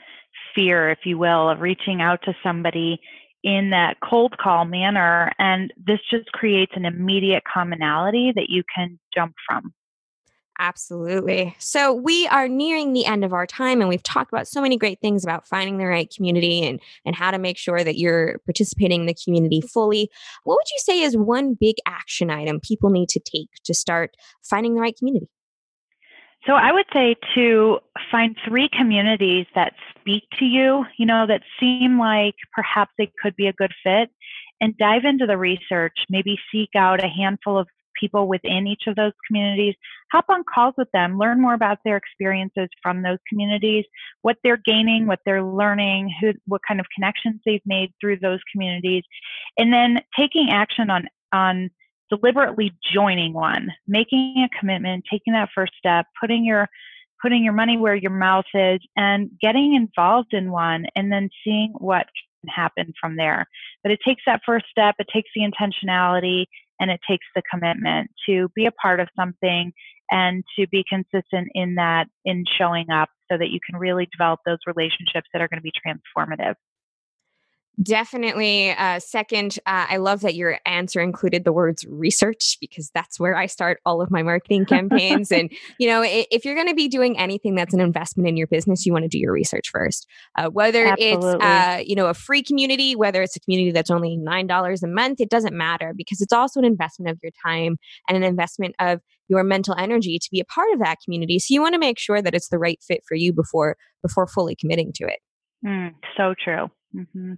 fear, 0.56 0.90
if 0.90 1.00
you 1.06 1.18
will, 1.18 1.50
of 1.50 1.62
reaching 1.62 2.02
out 2.02 2.22
to 2.24 2.34
somebody 2.44 3.00
in 3.44 3.72
that 3.72 3.98
cold 4.02 4.38
call 4.38 4.66
manner. 4.66 5.32
And 5.38 5.74
this 5.78 6.00
just 6.10 6.32
creates 6.32 6.72
an 6.76 6.86
immediate 6.86 7.44
commonality 7.52 8.32
that 8.36 8.50
you 8.50 8.64
can 8.76 9.00
jump 9.14 9.36
from. 9.48 9.74
Absolutely. 10.60 11.56
So 11.58 11.94
we 11.94 12.28
are 12.28 12.48
nearing 12.48 12.94
the 12.94 13.06
end 13.06 13.26
of 13.26 13.34
our 13.34 13.48
time 13.48 13.82
and 13.82 13.90
we've 13.90 14.04
talked 14.04 14.32
about 14.32 14.48
so 14.48 14.62
many 14.62 14.78
great 14.78 15.02
things 15.02 15.24
about 15.24 15.48
finding 15.48 15.78
the 15.78 15.86
right 15.86 16.14
community 16.16 16.64
and 16.64 16.80
and 17.06 17.16
how 17.16 17.32
to 17.32 17.40
make 17.40 17.58
sure 17.58 17.84
that 17.84 17.98
you're 17.98 18.38
participating 18.46 19.02
in 19.02 19.06
the 19.08 19.16
community 19.16 19.62
fully. 19.62 20.10
What 20.44 20.56
would 20.56 20.70
you 20.70 20.78
say 20.78 21.02
is 21.02 21.18
one 21.18 21.56
big 21.60 21.78
action 21.88 22.30
item 22.30 22.60
people 22.60 22.92
need 22.92 23.10
to 23.10 23.20
take 23.20 23.50
to 23.66 23.74
start 23.74 24.16
finding 24.44 24.76
the 24.76 24.82
right 24.82 24.96
community? 24.96 25.28
So 26.46 26.54
I 26.54 26.74
would 26.74 26.86
say 26.94 27.16
to 27.36 27.80
find 28.12 28.36
three 28.46 28.70
communities 28.78 29.46
that 29.56 29.74
speak 29.98 30.24
to 30.40 30.46
you, 30.46 30.86
you 30.98 31.06
know, 31.06 31.26
that 31.26 31.42
seem 31.60 31.98
like 31.98 32.36
perhaps 32.54 32.92
they 32.98 33.12
could 33.22 33.36
be 33.36 33.48
a 33.48 33.54
good 33.54 33.72
fit 33.84 34.10
and 34.60 34.78
dive 34.78 35.06
into 35.06 35.26
the 35.26 35.38
research, 35.38 35.94
maybe 36.10 36.38
seek 36.52 36.70
out 36.76 37.04
a 37.04 37.08
handful 37.08 37.58
of 37.58 37.68
people 38.00 38.28
within 38.28 38.68
each 38.68 38.84
of 38.88 38.96
those 38.96 39.14
communities, 39.28 39.76
hop 40.12 40.26
on 40.30 40.44
calls 40.54 40.74
with 40.78 40.90
them, 40.92 41.18
learn 41.18 41.42
more 41.42 41.54
about 41.54 41.78
their 41.86 41.96
experiences 41.96 42.68
from 42.82 43.02
those 43.02 43.20
communities, 43.30 43.86
what 44.22 44.38
they're 44.44 44.62
gaining, 44.66 45.08
what 45.08 45.20
they're 45.26 45.44
learning, 45.44 46.14
who, 46.20 46.34
what 46.46 46.62
kind 46.68 46.80
of 46.80 46.86
connections 46.94 47.40
they've 47.46 47.62
made 47.66 47.94
through 48.02 48.18
those 48.20 48.40
communities, 48.52 49.04
and 49.58 49.72
then 49.72 50.02
taking 50.18 50.50
action 50.52 50.90
on, 50.90 51.08
on 51.32 51.70
deliberately 52.16 52.74
joining 52.94 53.34
one, 53.34 53.70
making 53.88 54.46
a 54.46 54.60
commitment, 54.60 55.04
taking 55.10 55.34
that 55.34 55.50
first 55.54 55.74
step, 55.78 56.06
putting 56.20 56.46
your 56.46 56.68
putting 57.22 57.44
your 57.44 57.54
money 57.54 57.78
where 57.78 57.96
your 57.96 58.12
mouth 58.12 58.44
is 58.54 58.82
and 58.98 59.32
getting 59.42 59.76
involved 59.76 60.34
in 60.34 60.52
one 60.52 60.86
and 60.94 61.10
then 61.10 61.30
seeing 61.42 61.72
what 61.78 62.06
can 62.42 62.50
happen 62.54 62.94
from 63.00 63.16
there. 63.16 63.46
But 63.82 63.94
it 63.94 64.00
takes 64.06 64.22
that 64.26 64.42
first 64.46 64.66
step, 64.70 64.96
it 65.00 65.08
takes 65.12 65.30
the 65.34 65.42
intentionality 65.42 66.46
and 66.82 66.92
it 66.92 67.00
takes 67.08 67.26
the 67.34 67.42
commitment 67.50 68.12
to 68.28 68.50
be 68.56 68.66
a 68.66 68.72
part 68.72 69.00
of 69.00 69.08
something 69.18 69.72
and 70.12 70.44
to 70.60 70.68
be 70.68 70.84
consistent 70.88 71.48
in 71.54 71.76
that 71.76 72.08
in 72.26 72.44
showing 72.58 72.90
up 72.90 73.08
so 73.32 73.38
that 73.38 73.52
you 73.52 73.60
can 73.66 73.80
really 73.80 74.08
develop 74.12 74.42
those 74.46 74.60
relationships 74.68 75.30
that 75.32 75.42
are 75.42 75.48
going 75.48 75.60
to 75.60 75.64
be 75.64 75.72
transformative. 75.72 76.56
Definitely. 77.82 78.72
Uh, 78.72 79.00
second, 79.00 79.58
uh, 79.66 79.88
I 79.90 79.98
love 79.98 80.22
that 80.22 80.36
your 80.36 80.60
answer 80.66 81.02
included 81.02 81.44
the 81.44 81.52
words 81.52 81.84
research 81.90 82.58
because 82.62 82.92
that's 82.94 83.20
where 83.20 83.36
I 83.36 83.48
start 83.48 83.80
all 83.84 84.00
of 84.00 84.12
my 84.12 84.22
marketing 84.22 84.66
campaigns. 84.66 85.32
and, 85.32 85.52
you 85.80 85.88
know, 85.88 86.04
if 86.06 86.46
you're 86.46 86.54
going 86.54 86.68
to 86.68 86.76
be 86.76 86.88
doing 86.88 87.18
anything 87.18 87.56
that's 87.56 87.74
an 87.74 87.80
investment 87.80 88.30
in 88.30 88.38
your 88.38 88.46
business, 88.46 88.86
you 88.86 88.94
want 88.94 89.04
to 89.04 89.10
do 89.10 89.18
your 89.18 89.34
research 89.34 89.70
first. 89.72 90.08
Uh, 90.38 90.50
whether 90.50 90.86
Absolutely. 90.86 91.34
it's, 91.34 91.44
uh, 91.44 91.82
you 91.84 91.96
know, 91.96 92.08
a 92.08 92.14
free 92.14 92.44
community, 92.44 92.96
whether 92.96 93.24
it's 93.24 93.36
a 93.36 93.40
community 93.40 93.72
that's 93.72 93.90
only 93.90 94.18
$9 94.18 94.84
a 94.84 94.88
month, 94.88 95.20
it 95.20 95.30
doesn't 95.30 95.56
matter 95.56 95.94
because 95.98 96.22
it's 96.22 96.34
also 96.34 96.60
an 96.60 96.66
investment 96.66 97.10
of 97.10 97.18
your 97.24 97.32
time 97.44 97.78
and 98.08 98.16
an 98.16 98.24
investment 98.24 98.76
of 98.80 99.02
your 99.30 99.44
mental 99.44 99.74
energy 99.80 100.20
to 100.20 100.30
be 100.32 100.40
a 100.40 100.46
part 100.46 100.72
of 100.74 100.80
that 100.80 101.00
community. 101.04 101.40
So 101.40 101.52
you 101.54 101.62
want 101.62 101.74
to 101.74 101.80
make 101.80 101.98
sure 101.98 102.22
that 102.22 102.36
it's 102.36 102.50
the 102.50 102.60
right 102.60 102.80
fit 102.88 103.02
for 103.08 103.16
you 103.16 103.34
before 103.34 103.78
before 104.04 104.28
fully 104.28 104.56
committing 104.56 104.92
to 104.94 105.06
it. 105.06 105.20
Mm, 105.66 105.96
so 106.18 106.36
true. 106.44 106.70
Mm-hmm. 106.96 107.34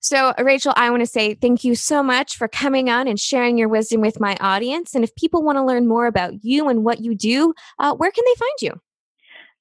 So, 0.00 0.32
Rachel, 0.38 0.72
I 0.76 0.90
want 0.90 1.00
to 1.00 1.06
say 1.06 1.34
thank 1.34 1.64
you 1.64 1.74
so 1.74 2.02
much 2.02 2.36
for 2.36 2.46
coming 2.48 2.88
on 2.88 3.08
and 3.08 3.18
sharing 3.18 3.58
your 3.58 3.68
wisdom 3.68 4.00
with 4.00 4.20
my 4.20 4.36
audience. 4.40 4.94
And 4.94 5.02
if 5.02 5.14
people 5.16 5.42
want 5.42 5.56
to 5.56 5.64
learn 5.64 5.88
more 5.88 6.06
about 6.06 6.44
you 6.44 6.68
and 6.68 6.84
what 6.84 7.00
you 7.00 7.14
do, 7.14 7.52
uh, 7.78 7.94
where 7.94 8.10
can 8.10 8.24
they 8.24 8.34
find 8.38 8.62
you? 8.62 8.80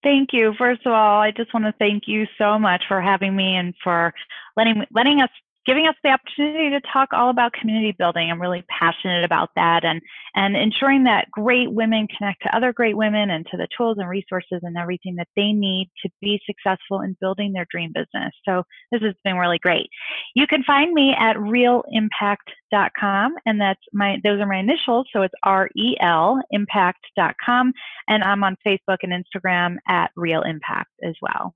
Thank 0.03 0.29
you. 0.31 0.53
First 0.57 0.85
of 0.85 0.91
all, 0.91 1.19
I 1.21 1.31
just 1.31 1.53
want 1.53 1.65
to 1.65 1.73
thank 1.79 2.03
you 2.07 2.27
so 2.37 2.59
much 2.59 2.83
for 2.87 3.01
having 3.01 3.35
me 3.35 3.55
and 3.55 3.73
for 3.83 4.13
letting 4.55 4.83
letting 4.91 5.21
us 5.21 5.29
giving 5.67 5.85
us 5.85 5.95
the 6.01 6.09
opportunity 6.09 6.69
to 6.69 6.79
talk 6.93 7.09
all 7.11 7.29
about 7.29 7.51
community 7.51 7.93
building. 7.97 8.31
I'm 8.31 8.41
really 8.41 8.63
passionate 8.69 9.25
about 9.25 9.49
that 9.55 9.83
and, 9.83 10.01
and 10.33 10.55
ensuring 10.55 11.03
that 11.03 11.29
great 11.29 11.69
women 11.69 12.07
connect 12.17 12.43
to 12.43 12.55
other 12.55 12.71
great 12.71 12.95
women 12.95 13.29
and 13.29 13.45
to 13.51 13.57
the 13.57 13.67
tools 13.77 13.97
and 13.99 14.07
resources 14.07 14.61
and 14.63 14.77
everything 14.77 15.17
that 15.17 15.27
they 15.35 15.51
need 15.51 15.91
to 16.03 16.09
be 16.21 16.39
successful 16.45 17.01
in 17.01 17.17
building 17.19 17.51
their 17.51 17.67
dream 17.69 17.91
business. 17.93 18.31
So 18.47 18.63
this 18.91 19.01
has 19.01 19.13
been 19.25 19.35
really 19.35 19.59
great. 19.59 19.89
You 20.35 20.47
can 20.47 20.63
find 20.63 20.93
me 20.93 21.13
at 21.19 21.35
relimpact.com 21.35 23.35
and 23.45 23.59
that's 23.59 23.81
my, 23.91 24.21
those 24.23 24.39
are 24.39 24.47
my 24.47 24.59
initials. 24.59 25.07
So 25.11 25.23
it's 25.23 25.35
R-E-L 25.43 26.39
impact.com 26.51 27.73
and 28.07 28.23
I'm 28.23 28.43
on 28.43 28.55
Facebook 28.65 28.99
and 29.03 29.11
Instagram 29.11 29.75
at 29.87 30.11
REL 30.15 30.43
Impact 30.43 30.91
as 31.03 31.15
well. 31.21 31.53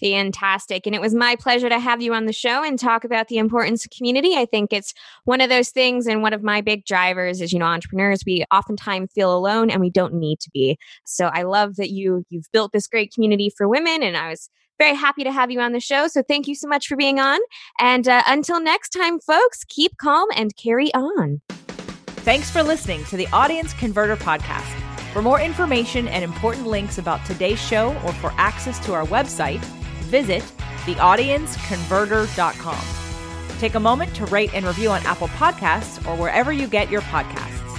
Fantastic. 0.00 0.86
And 0.86 0.94
it 0.94 1.00
was 1.00 1.14
my 1.14 1.36
pleasure 1.36 1.68
to 1.68 1.78
have 1.78 2.00
you 2.00 2.14
on 2.14 2.24
the 2.24 2.32
show 2.32 2.64
and 2.64 2.78
talk 2.78 3.04
about 3.04 3.28
the 3.28 3.36
importance 3.36 3.84
of 3.84 3.90
community. 3.90 4.34
I 4.34 4.46
think 4.46 4.72
it's 4.72 4.94
one 5.24 5.42
of 5.42 5.50
those 5.50 5.70
things 5.70 6.06
and 6.06 6.22
one 6.22 6.32
of 6.32 6.42
my 6.42 6.62
big 6.62 6.86
drivers 6.86 7.40
is, 7.40 7.52
you 7.52 7.58
know, 7.58 7.66
entrepreneurs, 7.66 8.22
we 8.26 8.44
oftentimes 8.50 9.10
feel 9.14 9.36
alone 9.36 9.70
and 9.70 9.80
we 9.80 9.90
don't 9.90 10.14
need 10.14 10.40
to 10.40 10.50
be. 10.50 10.78
So 11.04 11.26
I 11.26 11.42
love 11.42 11.76
that 11.76 11.90
you 11.90 12.24
you've 12.30 12.50
built 12.52 12.72
this 12.72 12.86
great 12.86 13.12
community 13.12 13.52
for 13.54 13.68
women 13.68 14.02
and 14.02 14.16
I 14.16 14.30
was 14.30 14.48
very 14.78 14.94
happy 14.94 15.22
to 15.24 15.32
have 15.32 15.50
you 15.50 15.60
on 15.60 15.72
the 15.72 15.80
show. 15.80 16.08
So 16.08 16.22
thank 16.22 16.48
you 16.48 16.54
so 16.54 16.66
much 16.66 16.86
for 16.86 16.96
being 16.96 17.20
on. 17.20 17.38
And 17.78 18.08
uh, 18.08 18.22
until 18.26 18.58
next 18.60 18.90
time, 18.90 19.20
folks, 19.20 19.64
keep 19.64 19.98
calm 19.98 20.26
and 20.34 20.56
carry 20.56 20.92
on. 20.94 21.42
Thanks 22.22 22.50
for 22.50 22.62
listening 22.62 23.04
to 23.06 23.18
the 23.18 23.26
Audience 23.28 23.74
Converter 23.74 24.16
Podcast. 24.16 24.74
For 25.12 25.20
more 25.20 25.40
information 25.40 26.08
and 26.08 26.24
important 26.24 26.66
links 26.66 26.96
about 26.96 27.24
today's 27.26 27.60
show 27.60 27.90
or 28.04 28.12
for 28.14 28.32
access 28.38 28.78
to 28.86 28.94
our 28.94 29.04
website, 29.06 29.62
visit 30.10 30.42
theaudienceconverter.com. 30.84 32.84
Take 33.58 33.74
a 33.74 33.80
moment 33.80 34.14
to 34.16 34.26
rate 34.26 34.52
and 34.54 34.66
review 34.66 34.90
on 34.90 35.00
Apple 35.06 35.28
Podcasts 35.28 36.06
or 36.06 36.14
wherever 36.16 36.52
you 36.52 36.66
get 36.66 36.90
your 36.90 37.00
podcasts. 37.02 37.69